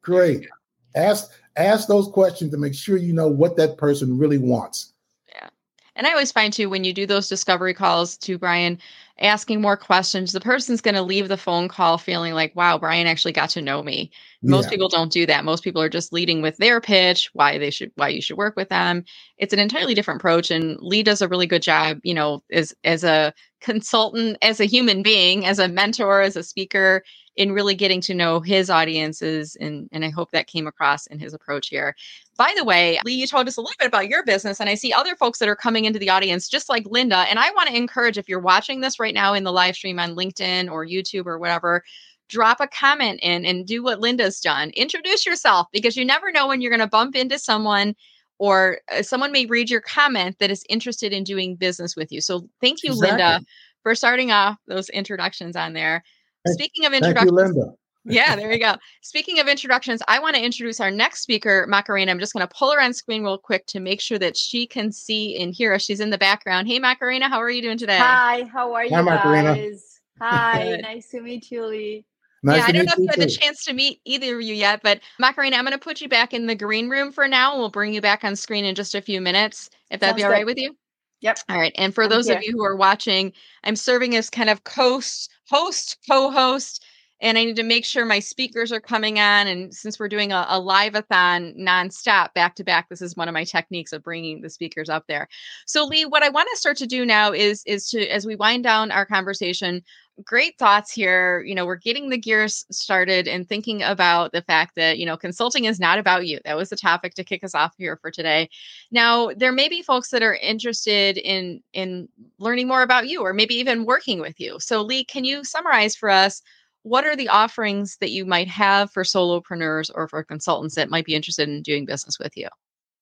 great. 0.00 0.46
Ask 0.94 1.30
ask 1.56 1.88
those 1.88 2.08
questions 2.08 2.50
to 2.52 2.56
make 2.56 2.74
sure 2.74 2.96
you 2.96 3.12
know 3.12 3.28
what 3.28 3.56
that 3.56 3.76
person 3.76 4.16
really 4.16 4.38
wants. 4.38 4.94
Yeah. 5.34 5.48
And 5.96 6.06
I 6.06 6.12
always 6.12 6.32
find 6.32 6.52
too 6.52 6.70
when 6.70 6.84
you 6.84 6.92
do 6.92 7.06
those 7.06 7.28
discovery 7.28 7.74
calls 7.74 8.16
to 8.18 8.38
Brian, 8.38 8.78
asking 9.20 9.60
more 9.60 9.76
questions, 9.76 10.32
the 10.32 10.40
person's 10.40 10.80
going 10.80 10.94
to 10.94 11.02
leave 11.02 11.28
the 11.28 11.36
phone 11.36 11.68
call 11.68 11.98
feeling 11.98 12.32
like, 12.32 12.54
wow, 12.56 12.78
Brian 12.78 13.06
actually 13.06 13.32
got 13.32 13.50
to 13.50 13.62
know 13.62 13.82
me. 13.82 14.10
Most 14.42 14.64
yeah. 14.64 14.70
people 14.70 14.88
don't 14.88 15.12
do 15.12 15.26
that. 15.26 15.44
Most 15.44 15.62
people 15.62 15.82
are 15.82 15.88
just 15.88 16.12
leading 16.12 16.40
with 16.40 16.56
their 16.56 16.80
pitch, 16.80 17.30
why 17.34 17.58
they 17.58 17.70
should, 17.70 17.92
why 17.96 18.08
you 18.08 18.22
should 18.22 18.38
work 18.38 18.56
with 18.56 18.70
them. 18.70 19.04
It's 19.36 19.52
an 19.52 19.58
entirely 19.58 19.94
different 19.94 20.20
approach. 20.20 20.50
And 20.50 20.78
Lee 20.80 21.02
does 21.02 21.20
a 21.20 21.28
really 21.28 21.46
good 21.46 21.62
job, 21.62 21.98
you 22.02 22.14
know, 22.14 22.42
as, 22.50 22.74
as 22.84 23.04
a 23.04 23.34
consultant, 23.60 24.38
as 24.40 24.60
a 24.60 24.64
human 24.64 25.02
being, 25.02 25.44
as 25.44 25.58
a 25.58 25.68
mentor, 25.68 26.22
as 26.22 26.36
a 26.36 26.42
speaker, 26.42 27.02
in 27.36 27.52
really 27.52 27.74
getting 27.74 28.00
to 28.02 28.14
know 28.14 28.40
his 28.40 28.70
audiences. 28.70 29.56
And, 29.60 29.88
and 29.92 30.04
I 30.04 30.10
hope 30.10 30.30
that 30.30 30.46
came 30.46 30.66
across 30.66 31.06
in 31.06 31.18
his 31.18 31.34
approach 31.34 31.68
here. 31.68 31.94
By 32.40 32.54
the 32.56 32.64
way, 32.64 32.98
Lee, 33.04 33.12
you 33.12 33.26
told 33.26 33.48
us 33.48 33.58
a 33.58 33.60
little 33.60 33.76
bit 33.78 33.88
about 33.88 34.08
your 34.08 34.24
business, 34.24 34.60
and 34.60 34.70
I 34.70 34.74
see 34.74 34.94
other 34.94 35.14
folks 35.14 35.40
that 35.40 35.48
are 35.50 35.54
coming 35.54 35.84
into 35.84 35.98
the 35.98 36.08
audience, 36.08 36.48
just 36.48 36.70
like 36.70 36.86
Linda. 36.86 37.26
And 37.28 37.38
I 37.38 37.50
want 37.50 37.68
to 37.68 37.76
encourage 37.76 38.16
if 38.16 38.30
you're 38.30 38.40
watching 38.40 38.80
this 38.80 38.98
right 38.98 39.12
now 39.12 39.34
in 39.34 39.44
the 39.44 39.52
live 39.52 39.76
stream 39.76 39.98
on 39.98 40.16
LinkedIn 40.16 40.72
or 40.72 40.86
YouTube 40.86 41.26
or 41.26 41.38
whatever, 41.38 41.84
drop 42.30 42.58
a 42.62 42.66
comment 42.66 43.20
in 43.22 43.44
and 43.44 43.66
do 43.66 43.82
what 43.82 44.00
Linda's 44.00 44.40
done. 44.40 44.70
Introduce 44.70 45.26
yourself 45.26 45.66
because 45.70 45.98
you 45.98 46.04
never 46.06 46.32
know 46.32 46.48
when 46.48 46.62
you're 46.62 46.70
going 46.70 46.80
to 46.80 46.86
bump 46.86 47.14
into 47.14 47.38
someone 47.38 47.94
or 48.38 48.78
uh, 48.90 49.02
someone 49.02 49.32
may 49.32 49.44
read 49.44 49.68
your 49.68 49.82
comment 49.82 50.38
that 50.38 50.50
is 50.50 50.64
interested 50.70 51.12
in 51.12 51.24
doing 51.24 51.56
business 51.56 51.94
with 51.94 52.10
you. 52.10 52.22
So 52.22 52.48
thank 52.62 52.82
you, 52.82 52.92
exactly. 52.92 53.18
Linda, 53.18 53.40
for 53.82 53.94
starting 53.94 54.30
off 54.32 54.56
those 54.66 54.88
introductions 54.88 55.56
on 55.56 55.74
there. 55.74 56.02
Speaking 56.46 56.86
of 56.86 56.94
introductions, 56.94 57.38
thank 57.38 57.54
you, 57.54 57.60
Linda 57.60 57.76
yeah, 58.04 58.36
there 58.36 58.52
you 58.52 58.58
go. 58.58 58.74
Speaking 59.02 59.38
of 59.40 59.48
introductions, 59.48 60.02
I 60.08 60.18
want 60.18 60.36
to 60.36 60.44
introduce 60.44 60.80
our 60.80 60.90
next 60.90 61.20
speaker, 61.20 61.66
Macarena. 61.68 62.10
I'm 62.10 62.18
just 62.18 62.32
going 62.32 62.46
to 62.46 62.54
pull 62.54 62.72
her 62.72 62.80
on 62.80 62.92
screen 62.92 63.22
real 63.22 63.38
quick 63.38 63.66
to 63.66 63.80
make 63.80 64.00
sure 64.00 64.18
that 64.18 64.36
she 64.36 64.66
can 64.66 64.90
see 64.92 65.40
and 65.40 65.54
hear 65.54 65.74
us. 65.74 65.82
She's 65.82 66.00
in 66.00 66.10
the 66.10 66.18
background. 66.18 66.68
Hey, 66.68 66.78
Macarena, 66.78 67.28
how 67.28 67.40
are 67.40 67.50
you 67.50 67.62
doing 67.62 67.78
today? 67.78 67.98
Hi, 67.98 68.44
how 68.52 68.72
are 68.74 68.84
you 68.84 68.94
Hi, 68.94 69.02
Macarena. 69.02 69.54
guys? 69.54 70.00
Hi, 70.20 70.78
nice 70.82 71.08
to 71.08 71.20
meet 71.20 71.50
you, 71.50 71.66
Lee. 71.66 72.04
Nice 72.42 72.58
yeah, 72.58 72.64
I 72.66 72.72
don't 72.72 72.86
know 72.86 72.92
if 72.92 72.98
you 72.98 73.08
had 73.08 73.20
the 73.20 73.26
chance 73.26 73.64
to 73.66 73.74
meet 73.74 74.00
either 74.06 74.36
of 74.36 74.42
you 74.42 74.54
yet, 74.54 74.80
but 74.82 75.00
Macarena, 75.18 75.56
I'm 75.56 75.64
going 75.64 75.72
to 75.72 75.78
put 75.78 76.00
you 76.00 76.08
back 76.08 76.32
in 76.32 76.46
the 76.46 76.54
green 76.54 76.88
room 76.88 77.12
for 77.12 77.28
now. 77.28 77.58
We'll 77.58 77.68
bring 77.68 77.92
you 77.92 78.00
back 78.00 78.24
on 78.24 78.34
screen 78.34 78.64
in 78.64 78.74
just 78.74 78.94
a 78.94 79.02
few 79.02 79.20
minutes, 79.20 79.68
if 79.90 80.00
that'd 80.00 80.12
Sounds 80.12 80.16
be 80.16 80.24
all 80.24 80.30
good. 80.30 80.36
right 80.36 80.46
with 80.46 80.56
you. 80.56 80.74
Yep. 81.20 81.38
All 81.50 81.58
right. 81.58 81.72
And 81.76 81.94
for 81.94 82.04
I'm 82.04 82.10
those 82.10 82.28
here. 82.28 82.38
of 82.38 82.42
you 82.42 82.52
who 82.52 82.64
are 82.64 82.76
watching, 82.76 83.34
I'm 83.64 83.76
serving 83.76 84.16
as 84.16 84.30
kind 84.30 84.48
of 84.48 84.62
host, 84.66 85.30
host, 85.48 85.98
co-host, 86.08 86.82
and 87.20 87.36
I 87.36 87.44
need 87.44 87.56
to 87.56 87.62
make 87.62 87.84
sure 87.84 88.04
my 88.04 88.18
speakers 88.18 88.72
are 88.72 88.80
coming 88.80 89.18
on. 89.18 89.46
And 89.46 89.74
since 89.74 89.98
we're 89.98 90.08
doing 90.08 90.32
a, 90.32 90.46
a 90.48 90.58
live-a-thon 90.58 91.54
nonstop, 91.58 92.32
back 92.34 92.54
to 92.56 92.64
back, 92.64 92.88
this 92.88 93.02
is 93.02 93.16
one 93.16 93.28
of 93.28 93.34
my 93.34 93.44
techniques 93.44 93.92
of 93.92 94.02
bringing 94.02 94.40
the 94.40 94.50
speakers 94.50 94.88
up 94.88 95.04
there. 95.06 95.28
So, 95.66 95.84
Lee, 95.84 96.04
what 96.04 96.22
I 96.22 96.28
want 96.28 96.48
to 96.50 96.58
start 96.58 96.76
to 96.78 96.86
do 96.86 97.04
now 97.04 97.32
is 97.32 97.62
is 97.66 97.88
to 97.90 98.06
as 98.06 98.26
we 98.26 98.36
wind 98.36 98.64
down 98.64 98.90
our 98.90 99.06
conversation, 99.06 99.82
great 100.24 100.58
thoughts 100.58 100.92
here. 100.92 101.42
You 101.42 101.54
know, 101.54 101.66
we're 101.66 101.76
getting 101.76 102.10
the 102.10 102.18
gears 102.18 102.64
started 102.70 103.28
and 103.28 103.48
thinking 103.48 103.82
about 103.82 104.32
the 104.32 104.42
fact 104.42 104.74
that, 104.76 104.98
you 104.98 105.06
know, 105.06 105.16
consulting 105.16 105.64
is 105.64 105.80
not 105.80 105.98
about 105.98 106.26
you. 106.26 106.38
That 106.44 106.56
was 106.56 106.70
the 106.70 106.76
topic 106.76 107.14
to 107.14 107.24
kick 107.24 107.44
us 107.44 107.54
off 107.54 107.74
here 107.76 107.96
for 107.96 108.10
today. 108.10 108.48
Now, 108.90 109.30
there 109.36 109.52
may 109.52 109.68
be 109.68 109.82
folks 109.82 110.10
that 110.10 110.22
are 110.22 110.34
interested 110.34 111.18
in 111.18 111.62
in 111.72 112.08
learning 112.38 112.68
more 112.68 112.82
about 112.82 113.08
you 113.08 113.22
or 113.22 113.32
maybe 113.32 113.54
even 113.54 113.84
working 113.84 114.20
with 114.20 114.38
you. 114.40 114.58
So, 114.60 114.82
Lee, 114.82 115.04
can 115.04 115.24
you 115.24 115.44
summarize 115.44 115.96
for 115.96 116.10
us 116.10 116.42
what 116.82 117.04
are 117.04 117.16
the 117.16 117.28
offerings 117.28 117.96
that 118.00 118.10
you 118.10 118.24
might 118.24 118.48
have 118.48 118.90
for 118.90 119.02
solopreneurs 119.02 119.90
or 119.94 120.08
for 120.08 120.24
consultants 120.24 120.74
that 120.74 120.90
might 120.90 121.04
be 121.04 121.14
interested 121.14 121.48
in 121.48 121.62
doing 121.62 121.84
business 121.84 122.18
with 122.18 122.36
you? 122.36 122.48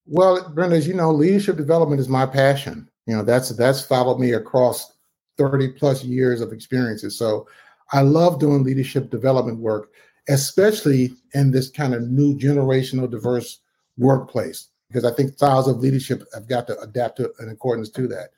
Well, 0.06 0.48
Brenda, 0.50 0.76
as 0.76 0.88
you 0.88 0.94
know, 0.94 1.12
leadership 1.12 1.56
development 1.56 2.00
is 2.00 2.08
my 2.08 2.26
passion. 2.26 2.88
You 3.06 3.16
know, 3.16 3.22
that's 3.22 3.50
that's 3.50 3.84
followed 3.84 4.18
me 4.18 4.32
across 4.32 4.92
30 5.36 5.72
plus 5.72 6.02
years 6.02 6.40
of 6.40 6.52
experiences. 6.52 7.16
So 7.16 7.46
I 7.92 8.02
love 8.02 8.38
doing 8.38 8.64
leadership 8.64 9.10
development 9.10 9.58
work, 9.58 9.92
especially 10.28 11.12
in 11.34 11.50
this 11.50 11.70
kind 11.70 11.94
of 11.94 12.08
new 12.08 12.36
generational 12.36 13.10
diverse 13.10 13.60
workplace, 13.96 14.68
because 14.88 15.04
I 15.04 15.14
think 15.14 15.34
styles 15.34 15.68
of 15.68 15.78
leadership 15.78 16.22
have 16.34 16.48
got 16.48 16.66
to 16.66 16.78
adapt 16.80 17.18
to 17.18 17.32
in 17.40 17.48
accordance 17.50 17.90
to 17.90 18.08
that. 18.08 18.30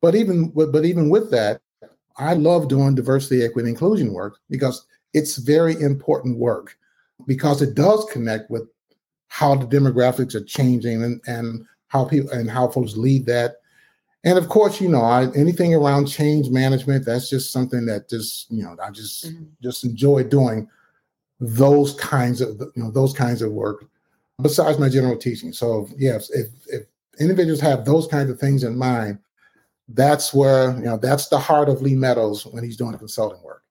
But 0.00 0.14
even 0.14 0.50
but 0.50 0.84
even 0.84 1.08
with 1.08 1.30
that, 1.30 1.60
I 2.16 2.34
love 2.34 2.68
doing 2.68 2.94
diversity, 2.94 3.44
equity, 3.44 3.68
inclusion 3.68 4.12
work 4.12 4.38
because 4.50 4.86
it's 5.12 5.36
very 5.36 5.80
important 5.80 6.38
work 6.38 6.76
because 7.26 7.62
it 7.62 7.74
does 7.74 8.04
connect 8.10 8.50
with 8.50 8.68
how 9.28 9.54
the 9.54 9.66
demographics 9.66 10.34
are 10.34 10.44
changing 10.44 11.02
and, 11.02 11.20
and 11.26 11.66
how 11.88 12.04
people 12.04 12.30
and 12.30 12.50
how 12.50 12.68
folks 12.68 12.96
lead 12.96 13.26
that 13.26 13.56
and 14.24 14.38
of 14.38 14.48
course, 14.48 14.80
you 14.80 14.88
know, 14.88 15.02
I, 15.02 15.30
anything 15.36 15.74
around 15.74 16.06
change 16.06 16.48
management, 16.48 17.04
that's 17.04 17.28
just 17.28 17.52
something 17.52 17.84
that 17.86 18.08
just, 18.08 18.50
you 18.50 18.62
know, 18.62 18.74
I 18.82 18.90
just 18.90 19.26
mm-hmm. 19.26 19.44
just 19.62 19.84
enjoy 19.84 20.24
doing 20.24 20.66
those 21.40 21.94
kinds 21.94 22.40
of, 22.40 22.58
you 22.74 22.82
know, 22.82 22.90
those 22.90 23.12
kinds 23.12 23.42
of 23.42 23.52
work 23.52 23.84
besides 24.40 24.78
my 24.78 24.88
general 24.88 25.18
teaching. 25.18 25.52
So 25.52 25.88
yes, 25.96 26.30
if, 26.30 26.48
if 26.68 26.84
individuals 27.20 27.60
have 27.60 27.84
those 27.84 28.06
kinds 28.06 28.30
of 28.30 28.40
things 28.40 28.64
in 28.64 28.78
mind, 28.78 29.18
that's 29.88 30.32
where, 30.32 30.74
you 30.76 30.84
know, 30.84 30.96
that's 30.96 31.28
the 31.28 31.38
heart 31.38 31.68
of 31.68 31.82
Lee 31.82 31.94
Meadows 31.94 32.46
when 32.46 32.64
he's 32.64 32.76
doing 32.76 32.96
consulting 32.96 33.42
work. 33.42 33.62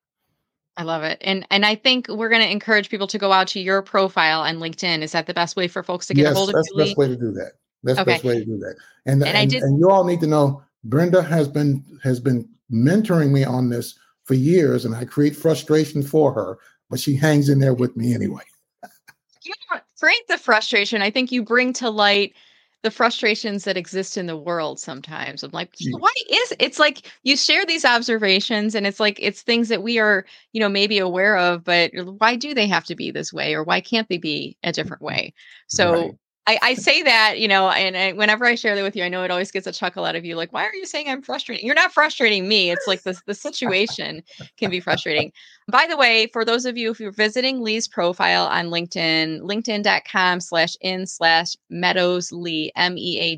I 0.76 0.84
love 0.84 1.04
it. 1.04 1.20
And 1.22 1.46
and 1.52 1.66
I 1.66 1.76
think 1.76 2.08
we're 2.08 2.30
going 2.30 2.42
to 2.42 2.50
encourage 2.50 2.90
people 2.90 3.08
to 3.08 3.18
go 3.18 3.32
out 3.32 3.48
to 3.50 3.60
your 3.60 3.82
profile 3.82 4.42
on 4.42 4.58
LinkedIn. 4.58 5.02
Is 5.02 5.12
that 5.12 5.28
the 5.28 5.34
best 5.34 5.56
way 5.56 5.68
for 5.68 5.84
folks 5.84 6.08
to 6.08 6.14
get 6.14 6.24
yes, 6.24 6.32
a 6.34 6.36
hold 6.36 6.50
of 6.50 6.54
you? 6.54 6.58
That's 6.58 6.70
the 6.70 6.84
best 6.84 6.98
way 6.98 7.08
to 7.10 7.16
do 7.16 7.32
that. 7.34 7.52
That's 7.84 8.00
okay. 8.00 8.04
the 8.04 8.12
best 8.12 8.24
way 8.24 8.40
to 8.40 8.46
do 8.46 8.58
that. 8.58 8.76
And 9.06 9.22
and, 9.22 9.30
and, 9.30 9.38
I 9.38 9.46
did, 9.46 9.62
and 9.62 9.78
you 9.78 9.92
all 9.92 10.04
need 10.04 10.20
to 10.22 10.28
know 10.28 10.64
Brenda 10.84 11.22
has 11.22 11.48
been 11.48 11.84
has 12.02 12.20
been 12.20 12.48
mentoring 12.72 13.32
me 13.32 13.44
on 13.44 13.70
this 13.70 13.98
for 14.24 14.34
years, 14.34 14.86
and 14.86 14.96
I 14.96 15.06
create 15.06 15.36
frustration 15.36 16.02
for 16.02 16.34
her, 16.34 16.58
but 16.90 17.00
she 17.00 17.16
hangs 17.16 17.50
in 17.50 17.60
there 17.60 17.74
with 17.74 17.96
me 17.96 18.16
anyway. 18.16 18.42
you 19.44 19.54
create 20.00 20.28
the 20.28 20.38
frustration. 20.38 21.02
I 21.02 21.12
think 21.12 21.32
you 21.32 21.44
bring 21.44 21.74
to 21.74 21.90
light 21.90 22.34
the 22.84 22.92
frustrations 22.92 23.64
that 23.64 23.78
exist 23.78 24.18
in 24.18 24.28
the 24.28 24.38
world 24.38 24.80
sometimes. 24.80 25.42
I'm 25.42 25.52
like, 25.52 25.72
mm. 25.78 26.00
why 26.00 26.14
is 26.30 26.54
it's 26.60 26.80
like 26.80 27.10
you 27.24 27.38
share 27.38 27.66
these 27.66 27.86
observations 27.86 28.76
and 28.76 28.86
it's 28.86 29.00
like 29.00 29.18
it's 29.22 29.42
things 29.42 29.70
that 29.70 29.82
we 29.82 30.00
are, 30.00 30.26
you 30.52 30.60
know, 30.60 30.70
maybe 30.70 31.00
aware 31.00 31.38
of, 31.38 31.64
but 31.64 31.92
why 32.18 32.36
do 32.36 32.54
they 32.54 32.68
have 32.68 32.84
to 32.86 32.96
be 32.96 33.10
this 33.10 33.32
way 33.32 33.54
or 33.54 33.64
why 33.64 33.80
can't 33.80 34.10
they 34.10 34.18
be 34.18 34.58
a 34.64 34.70
mm. 34.70 34.74
different 34.74 35.02
way? 35.02 35.34
So 35.68 35.94
right. 35.94 36.12
I, 36.46 36.60
I 36.62 36.74
say 36.74 37.04
that, 37.04 37.40
you 37.40 37.48
know, 37.48 37.70
and 37.70 37.96
I, 37.96 38.12
whenever 38.12 38.44
I 38.44 38.56
share 38.56 38.76
that 38.76 38.84
with 38.84 38.98
you, 38.98 39.04
I 39.04 39.08
know 39.08 39.24
it 39.24 39.32
always 39.32 39.50
gets 39.50 39.66
a 39.66 39.72
chuckle 39.72 40.04
out 40.04 40.18
of 40.18 40.26
you. 40.26 40.36
Like, 40.36 40.52
why 40.52 40.66
are 40.66 40.76
you 40.76 40.86
saying 40.86 41.08
I'm 41.08 41.22
frustrating? 41.22 41.66
You're 41.66 41.74
not 41.74 41.94
frustrating 41.94 42.50
me. 42.50 42.70
It's 42.70 42.86
like 42.86 43.04
the, 43.04 43.18
the 43.26 43.34
situation 43.34 44.22
can 44.58 44.70
be 44.70 44.82
frustrating. 44.82 45.32
By 45.70 45.88
the 45.88 45.96
way, 45.96 46.28
for 46.34 46.44
those 46.44 46.66
of 46.66 46.76
you, 46.76 46.92
if 46.92 47.00
you're 47.00 47.14
visiting 47.14 47.62
Lee's 47.62 47.88
profile 47.88 48.48
on 48.48 48.66
LinkedIn, 48.66 49.40
linkedin.com 49.40 50.42
slash 50.42 50.76
in 50.82 51.08
slash 51.08 51.56
Meadows 51.70 52.34
Lee, 52.34 52.74
M 52.76 52.98
A 52.98 53.38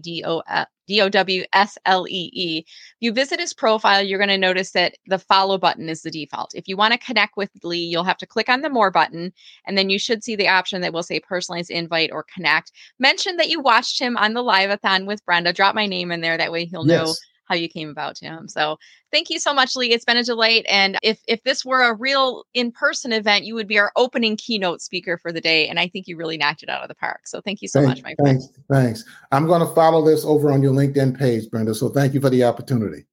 D 0.87 1.01
O 1.01 1.09
W 1.09 1.43
S 1.53 1.77
L 1.85 2.07
E 2.07 2.29
E. 2.33 2.57
If 2.67 2.95
you 2.99 3.11
visit 3.11 3.39
his 3.39 3.53
profile, 3.53 4.01
you're 4.01 4.19
going 4.19 4.29
to 4.29 4.37
notice 4.37 4.71
that 4.71 4.95
the 5.07 5.19
follow 5.19 5.57
button 5.57 5.89
is 5.89 6.01
the 6.01 6.11
default. 6.11 6.53
If 6.55 6.67
you 6.67 6.77
want 6.77 6.93
to 6.93 6.99
connect 6.99 7.37
with 7.37 7.49
Lee, 7.63 7.79
you'll 7.79 8.03
have 8.03 8.17
to 8.17 8.27
click 8.27 8.49
on 8.49 8.61
the 8.61 8.69
more 8.69 8.91
button, 8.91 9.33
and 9.65 9.77
then 9.77 9.89
you 9.89 9.99
should 9.99 10.23
see 10.23 10.35
the 10.35 10.47
option 10.47 10.81
that 10.81 10.93
will 10.93 11.03
say 11.03 11.19
personalized 11.19 11.71
invite 11.71 12.11
or 12.11 12.25
connect. 12.33 12.71
Mention 12.99 13.37
that 13.37 13.49
you 13.49 13.59
watched 13.59 13.99
him 13.99 14.17
on 14.17 14.33
the 14.33 14.43
live-a-thon 14.43 15.05
with 15.05 15.25
Brenda. 15.25 15.53
Drop 15.53 15.75
my 15.75 15.85
name 15.85 16.11
in 16.11 16.21
there. 16.21 16.37
That 16.37 16.51
way 16.51 16.65
he'll 16.65 16.87
yes. 16.87 17.05
know 17.05 17.13
how 17.45 17.55
you 17.55 17.69
came 17.69 17.89
about 17.89 18.15
to 18.17 18.25
him. 18.25 18.47
So 18.47 18.77
thank 19.11 19.29
you 19.29 19.39
so 19.39 19.53
much, 19.53 19.75
Lee. 19.75 19.93
It's 19.93 20.05
been 20.05 20.17
a 20.17 20.23
delight. 20.23 20.65
And 20.67 20.97
if 21.03 21.19
if 21.27 21.43
this 21.43 21.63
were 21.63 21.83
a 21.83 21.93
real 21.93 22.43
in-person 22.53 23.13
event, 23.13 23.45
you 23.45 23.55
would 23.55 23.67
be 23.67 23.79
our 23.79 23.91
opening 23.95 24.35
keynote 24.35 24.81
speaker 24.81 25.17
for 25.17 25.31
the 25.31 25.41
day. 25.41 25.67
And 25.67 25.79
I 25.79 25.87
think 25.87 26.07
you 26.07 26.17
really 26.17 26.37
knocked 26.37 26.63
it 26.63 26.69
out 26.69 26.81
of 26.81 26.89
the 26.89 26.95
park. 26.95 27.27
So 27.27 27.41
thank 27.41 27.61
you 27.61 27.67
so 27.67 27.81
thanks, 27.81 28.01
much, 28.01 28.03
my 28.03 28.15
friend. 28.15 28.41
Thanks. 28.41 28.59
Thanks. 28.69 29.03
I'm 29.31 29.47
going 29.47 29.61
to 29.61 29.73
follow 29.73 30.03
this 30.03 30.25
over 30.25 30.51
on 30.51 30.61
your 30.61 30.73
LinkedIn 30.73 31.17
page, 31.17 31.49
Brenda. 31.49 31.73
So 31.75 31.89
thank 31.89 32.13
you 32.13 32.21
for 32.21 32.29
the 32.29 32.43
opportunity. 32.43 33.05